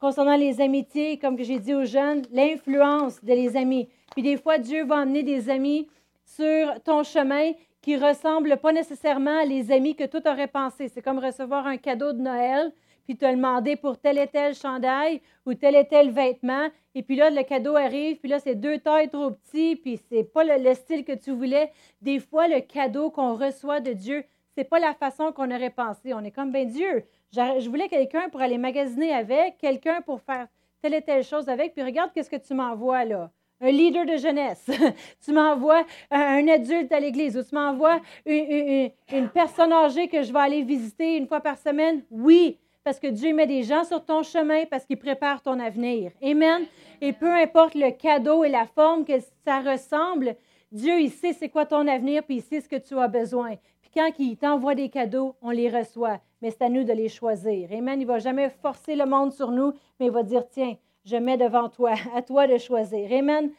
[0.06, 3.90] Concernant les amitiés, comme j'ai dit aux jeunes, l'influence de les amis.
[4.12, 5.88] Puis des fois, Dieu va amener des amis
[6.24, 10.90] sur ton chemin qui ressemblent pas nécessairement à les amis que tout aurait pensé.
[10.90, 12.72] C'est comme recevoir un cadeau de Noël,
[13.06, 17.16] puis te demander pour tel et tel chandail ou tel et tel vêtement, et puis
[17.16, 20.74] là, le cadeau arrive, puis là, c'est deux tailles trop petits, puis c'est pas le,
[20.76, 21.72] style que tu voulais.
[22.04, 24.24] Des fois, le cadeau qu'on reçoit de Dieu,
[24.56, 26.14] c'est pas la façon qu'on aurait pensé.
[26.14, 30.48] On est comme, ben Dieu, je voulais quelqu'un pour aller magasiner avec, quelqu'un pour faire
[30.82, 34.18] telle et telle chose avec, puis regarde qu'est-ce que tu m'envoies là un leader de
[34.18, 34.70] jeunesse,
[35.24, 40.40] tu m'envoies un adulte à l'église ou tu m'envoies une, personne âgée que je vais
[40.40, 44.24] aller visiter une fois par semaine, oui, parce que Dieu met des gens sur ton
[44.24, 46.12] chemin parce qu'il prépare ton avenir.
[46.22, 46.66] Amen.
[47.02, 49.14] Et peu importe le cadeau et la forme que
[49.46, 50.36] ça ressemble,
[50.72, 53.56] Dieu, il sait c'est quoi ton avenir, puis il sait ce que tu as besoin.
[53.96, 57.72] Quand il t'envoie des cadeaux, on les reçoit, mais c'est à nous de les choisir.
[57.72, 58.02] Amen.
[58.02, 60.76] Il ne va jamais forcer le monde sur nous, mais il va dire, tiens,
[61.06, 63.10] je mets devant toi, à toi de choisir.
[63.10, 63.52] Amen.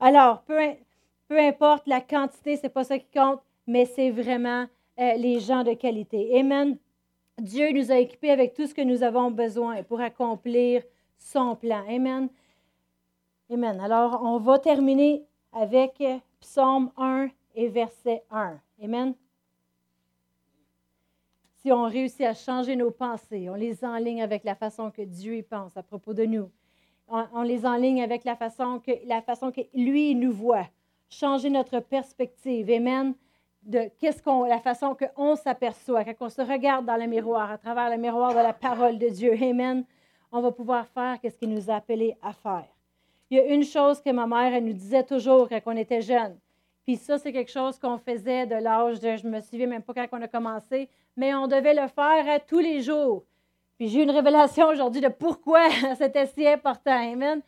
[0.00, 0.58] Alors, peu,
[1.28, 4.66] peu importe la quantité, ce n'est pas ça qui compte, mais c'est vraiment
[4.98, 6.36] euh, les gens de qualité.
[6.40, 6.76] Amen.
[7.40, 10.82] Dieu nous a équipés avec tout ce que nous avons besoin pour accomplir
[11.18, 11.84] son plan.
[11.88, 12.28] Amen.
[13.48, 13.78] Amen.
[13.80, 15.22] Alors, on va terminer
[15.52, 16.02] avec
[16.40, 18.58] Psaume 1 et verset 1.
[18.82, 19.14] Amen.
[21.62, 25.36] Si on réussit à changer nos pensées, on les enligne avec la façon que Dieu
[25.36, 26.50] y pense à propos de nous,
[27.08, 30.68] on, les enligne avec la façon, que, la façon que lui nous voit.
[31.10, 32.70] Changer notre perspective.
[32.70, 33.14] Amen.
[33.62, 37.58] De qu'est-ce qu'on, la façon qu'on s'aperçoit, quand on se regarde dans le miroir, à
[37.58, 39.32] travers le miroir de la parole de Dieu.
[39.42, 39.84] Amen.
[40.30, 42.68] On va pouvoir faire ce qu'il nous a appelé à faire.
[43.30, 46.02] Il y a une chose que ma mère, elle nous disait toujours quand on était
[46.02, 46.38] jeune.
[46.88, 49.92] Puis ça, c'est quelque chose qu'on faisait de l'âge de, je me souviens même pas
[49.92, 53.24] quand on a commencé, mais on devait le faire tous les jours.
[53.76, 55.68] Puis j'ai eu une révélation aujourd'hui de pourquoi
[55.98, 57.12] c'était si important.
[57.12, 57.42] Amen.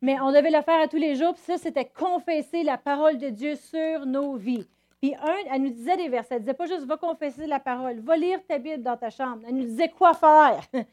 [0.00, 1.34] Mais on devait le faire à tous les jours.
[1.34, 4.64] Puis ça, c'était confesser la parole de Dieu sur nos vies.
[5.00, 6.36] Puis un, elle nous disait des versets.
[6.36, 9.40] Elle disait pas juste va confesser la parole, va lire ta Bible dans ta chambre.
[9.48, 10.62] Elle nous disait quoi faire.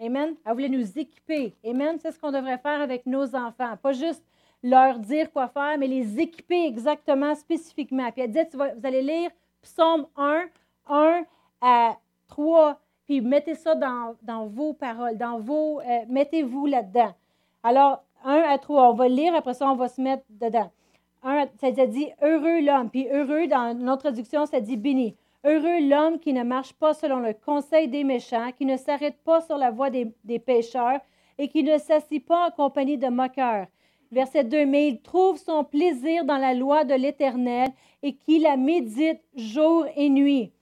[0.00, 0.36] Amen.
[0.46, 1.56] Elle voulait nous équiper.
[1.66, 1.98] Amen.
[2.00, 3.76] C'est ce qu'on devrait faire avec nos enfants.
[3.82, 4.22] Pas juste
[4.62, 8.10] leur dire quoi faire, mais les équiper exactement, spécifiquement.
[8.12, 9.30] Puis elle disait, vous allez lire
[9.62, 10.46] Psaume 1,
[10.88, 11.24] 1
[11.60, 11.96] à
[12.28, 15.80] 3 puis mettez ça dans, vos paroles, dans vos.
[15.80, 17.14] Euh, mettez-vous là-dedans.
[17.62, 20.70] Alors, un à trois, on va lire, après ça, on va se mettre dedans.
[21.22, 25.16] Un, ça dit heureux l'homme, puis heureux, dans notre traduction, ça dit béni.
[25.42, 29.40] Heureux l'homme qui ne marche pas selon le conseil des méchants, qui ne s'arrête pas
[29.40, 31.00] sur la voie des, des pécheurs
[31.38, 33.68] et qui ne s'assit pas en compagnie de moqueurs.
[34.10, 37.68] Verset 2, mais il trouve son plaisir dans la loi de l'Éternel
[38.02, 40.52] et qui la médite jour et nuit.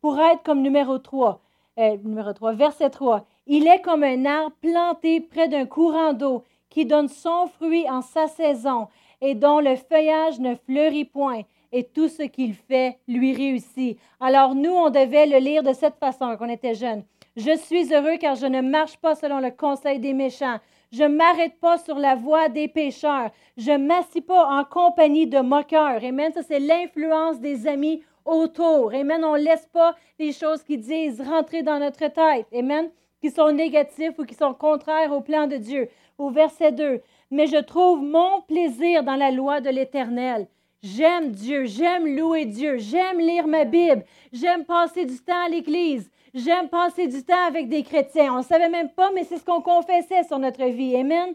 [0.00, 1.40] Pour être comme numéro 3,
[1.78, 3.24] euh, numéro 3, verset 3.
[3.46, 8.02] Il est comme un arbre planté près d'un courant d'eau qui donne son fruit en
[8.02, 8.88] sa saison
[9.20, 11.42] et dont le feuillage ne fleurit point
[11.72, 13.98] et tout ce qu'il fait lui réussit.
[14.20, 17.04] Alors nous, on devait le lire de cette façon quand on était jeune.
[17.36, 20.58] Je suis heureux car je ne marche pas selon le conseil des méchants.
[20.90, 23.30] Je ne m'arrête pas sur la voie des pécheurs.
[23.56, 26.02] Je ne m'assis pas en compagnie de moqueurs.
[26.02, 26.32] Amen.
[26.32, 28.94] Ça, c'est l'influence des amis autour.
[28.94, 29.22] Amen.
[29.22, 32.46] On ne laisse pas les choses qui disent rentrer dans notre tête.
[32.54, 32.88] Amen.
[33.20, 35.88] Qui sont négatifs ou qui sont contraires au plan de Dieu.
[36.16, 37.02] Au verset 2.
[37.30, 40.48] Mais je trouve mon plaisir dans la loi de l'Éternel.
[40.82, 46.08] J'aime Dieu, j'aime louer Dieu, j'aime lire ma Bible, j'aime passer du temps à l'Église,
[46.34, 48.34] j'aime passer du temps avec des chrétiens.
[48.34, 50.96] On ne savait même pas, mais c'est ce qu'on confessait sur notre vie.
[50.96, 51.34] Amen.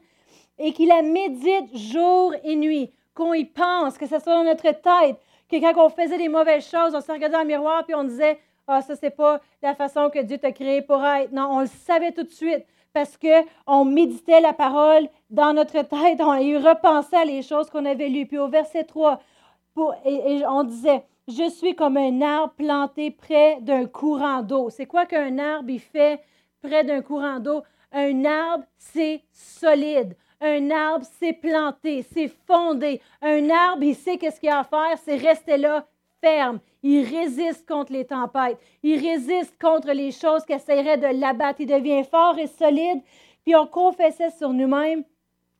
[0.59, 4.63] Et qu'il la médite jour et nuit, qu'on y pense, que ce soit dans notre
[4.63, 5.17] tête,
[5.49, 8.03] que quand on faisait des mauvaises choses, on se regardait dans le miroir puis on
[8.03, 11.31] disait Ah, ça, c'est pas la façon que Dieu t'a créé pour être.
[11.31, 16.21] Non, on le savait tout de suite parce qu'on méditait la parole dans notre tête,
[16.21, 18.27] on y repensait les choses qu'on avait lues.
[18.27, 19.19] Puis au verset 3,
[19.73, 24.69] pour, et, on disait Je suis comme un arbre planté près d'un courant d'eau.
[24.69, 26.21] C'est quoi qu'un arbre il fait
[26.61, 27.63] près d'un courant d'eau?
[27.91, 30.15] Un arbre, c'est solide.
[30.41, 33.01] Un arbre, c'est planté, c'est fondé.
[33.21, 35.85] Un arbre, il sait qu'est-ce qu'il a à faire, c'est rester là
[36.19, 36.59] ferme.
[36.81, 38.57] Il résiste contre les tempêtes.
[38.81, 41.59] Il résiste contre les choses qui essaieraient de l'abattre.
[41.59, 43.01] Il devient fort et solide
[43.43, 45.03] puis on confessait sur nous-mêmes,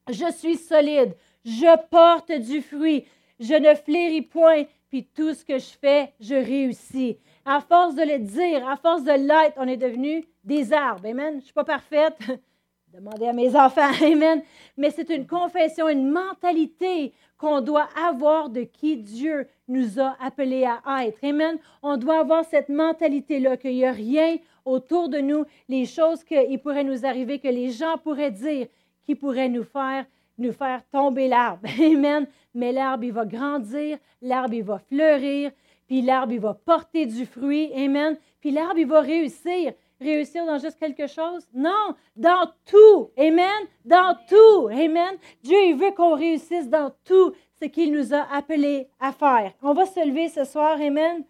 [0.10, 3.06] je suis solide, je porte du fruit,
[3.40, 4.64] je ne fléris point,
[4.94, 7.18] puis tout ce que je fais, je réussis.
[7.46, 11.08] À force de le dire, à force de l'être, on est devenu des arbres.
[11.08, 11.32] Amen.
[11.32, 12.16] Je ne suis pas parfaite.
[12.94, 13.90] Demandez à mes enfants.
[14.04, 14.44] Amen.
[14.78, 20.64] Mais c'est une confession, une mentalité qu'on doit avoir de qui Dieu nous a appelés
[20.64, 21.24] à être.
[21.24, 21.58] Amen.
[21.82, 26.56] On doit avoir cette mentalité-là, qu'il n'y a rien autour de nous, les choses qui
[26.60, 28.68] pourraient nous arriver, que les gens pourraient dire,
[29.08, 30.06] qui pourraient nous faire,
[30.38, 31.68] nous faire tomber l'arbre.
[31.80, 32.28] Amen.
[32.54, 35.52] Mais l'arbre, il va grandir, l'arbre, il va fleurir,
[35.88, 37.72] puis l'arbre, il va porter du fruit.
[37.74, 38.18] Amen.
[38.40, 39.74] Puis l'arbre, il va réussir.
[40.00, 41.48] Réussir dans juste quelque chose?
[41.54, 43.12] Non, dans tout.
[43.18, 43.68] Amen.
[43.86, 44.68] Dans tout.
[44.68, 45.18] Amen.
[45.44, 49.54] Dieu, il veut qu'on réussisse dans tout ce qu'il nous a appelés à faire.
[49.62, 50.80] On va se lever ce soir.
[50.82, 51.24] Amen.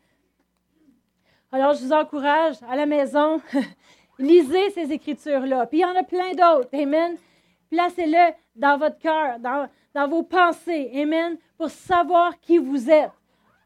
[1.51, 3.39] Alors, je vous encourage à la maison,
[4.17, 5.67] lisez ces écritures-là.
[5.67, 6.69] Puis il y en a plein d'autres.
[6.73, 7.15] Amen.
[7.73, 10.91] Placez-le dans votre cœur, dans, vos pensées.
[10.93, 11.37] Amen.
[11.57, 13.09] Pour savoir qui vous êtes.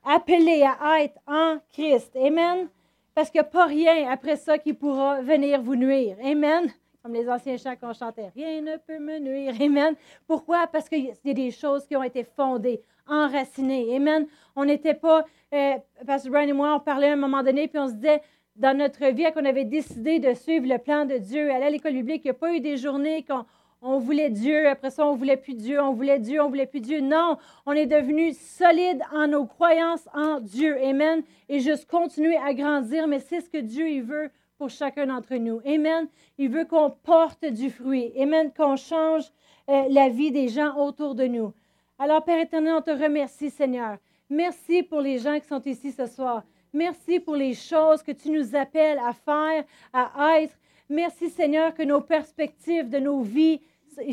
[0.06, 2.16] Appelé à être en Christ.
[2.16, 2.70] Amen.
[3.14, 6.16] Parce qu'il n'y a pas rien après ça qui pourra venir vous nuire.
[6.24, 6.72] Amen.
[7.04, 8.30] Comme les anciens chants qu'on chantait.
[8.34, 9.54] Rien ne peut me nuire.
[9.60, 9.96] Amen.
[10.26, 10.68] Pourquoi?
[10.68, 13.94] Parce qu'il y a des choses qui ont été fondées, enracinées.
[13.94, 14.26] Amen.
[14.56, 17.78] On n'était pas, euh, que Brian et moi, on parlait à un moment donné, puis
[17.78, 18.22] on se disait,
[18.56, 21.94] dans notre vie, qu'on avait décidé de suivre le plan de Dieu, aller à l'école
[21.94, 23.46] biblique, il n'y a pas eu des journées qu'on
[23.82, 26.82] on voulait Dieu, après ça, on voulait plus Dieu, on voulait Dieu, on voulait plus
[26.82, 27.00] Dieu.
[27.00, 30.78] Non, on est devenu solide en nos croyances en Dieu.
[30.84, 31.22] Amen.
[31.48, 35.36] Et juste continuer à grandir, mais c'est ce que Dieu il veut pour chacun d'entre
[35.36, 35.62] nous.
[35.66, 36.08] Amen.
[36.40, 38.12] Il veut qu'on porte du fruit.
[38.20, 38.52] Amen.
[38.52, 39.26] Qu'on change
[39.70, 41.54] euh, la vie des gens autour de nous.
[42.00, 43.98] Alors, Père éternel, on te remercie, Seigneur.
[44.30, 46.44] Merci pour les gens qui sont ici ce soir.
[46.74, 49.64] Merci pour les choses que tu nous appelles à faire,
[49.94, 50.54] à être.
[50.90, 53.60] Merci Seigneur que nos perspectives de nos vies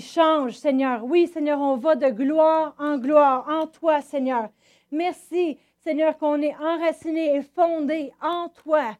[0.00, 1.04] changent, Seigneur.
[1.04, 4.48] Oui, Seigneur, on va de gloire en gloire en toi, Seigneur.
[4.90, 8.96] Merci, Seigneur, qu'on est enraciné et fondé en toi.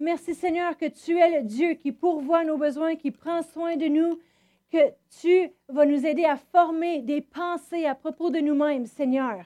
[0.00, 3.88] Merci, Seigneur, que tu es le Dieu qui pourvoit nos besoins, qui prend soin de
[3.88, 4.18] nous,
[4.72, 9.44] que tu vas nous aider à former des pensées à propos de nous-mêmes, Seigneur.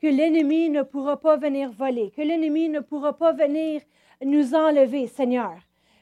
[0.00, 3.82] Que l'ennemi ne pourra pas venir voler, que l'ennemi ne pourra pas venir
[4.24, 5.58] nous enlever, Seigneur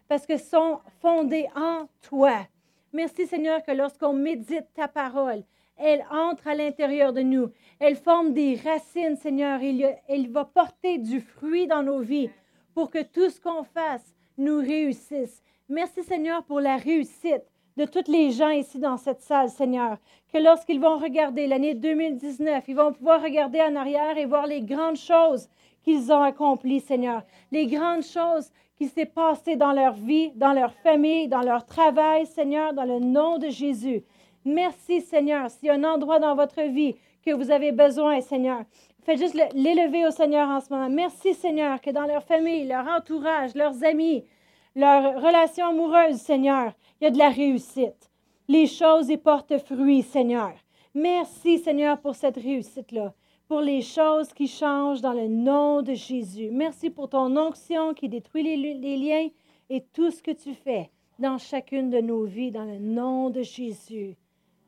[0.09, 2.47] parce que sont fondés en toi.
[2.93, 5.45] Merci Seigneur que lorsqu'on médite ta parole,
[5.77, 7.51] elle entre à l'intérieur de nous.
[7.79, 9.61] Elle forme des racines, Seigneur.
[10.09, 12.31] Elle, va porter du fruit dans nos vies
[12.75, 15.43] pour que tout ce qu'on fasse nous réussisse.
[15.69, 17.45] Merci Seigneur pour la réussite
[17.77, 19.99] de tous les gens ici dans cette salle, Seigneur.
[20.33, 24.63] Que lorsqu'ils vont regarder l'année 2019, ils vont pouvoir regarder en arrière et voir les
[24.63, 25.49] grandes choses
[25.83, 27.23] qu'ils ont accomplies, Seigneur.
[27.53, 32.27] Les grandes choses qui s'est passé dans leur vie, dans leur famille, dans leur travail,
[32.27, 34.05] Seigneur, dans le nom de Jésus.
[34.45, 35.51] Merci, Seigneur.
[35.51, 36.95] S'il y a un endroit dans votre vie
[37.27, 38.61] que vous avez besoin, Seigneur,
[39.03, 40.89] faites juste l'élever au Seigneur en ce moment.
[40.89, 44.25] Merci, Seigneur, que dans leur famille, leur entourage, leurs amis,
[44.77, 48.13] leurs relations amoureuses, Seigneur, il y a de la réussite.
[48.47, 50.53] Les choses y portent fruit, Seigneur.
[50.95, 53.13] Merci, Seigneur, pour cette réussite-là
[53.49, 56.51] pour les choses qui changent dans le nom de Jésus.
[56.53, 59.29] Merci pour ton onction qui détruit les, liens
[59.71, 63.43] et tout ce que tu fais dans chacune de nos vies dans le nom de
[63.43, 64.15] Jésus.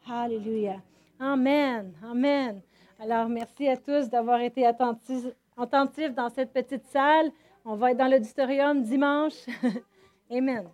[0.08, 0.80] Alléluia.
[1.18, 1.92] Amen.
[2.02, 2.62] Amen.
[2.98, 5.26] Alors, merci à tous d'avoir été attentifs,
[5.58, 7.30] attentifs dans cette petite salle.
[7.66, 9.46] On va être dans l'auditorium dimanche.
[10.30, 10.70] Amen.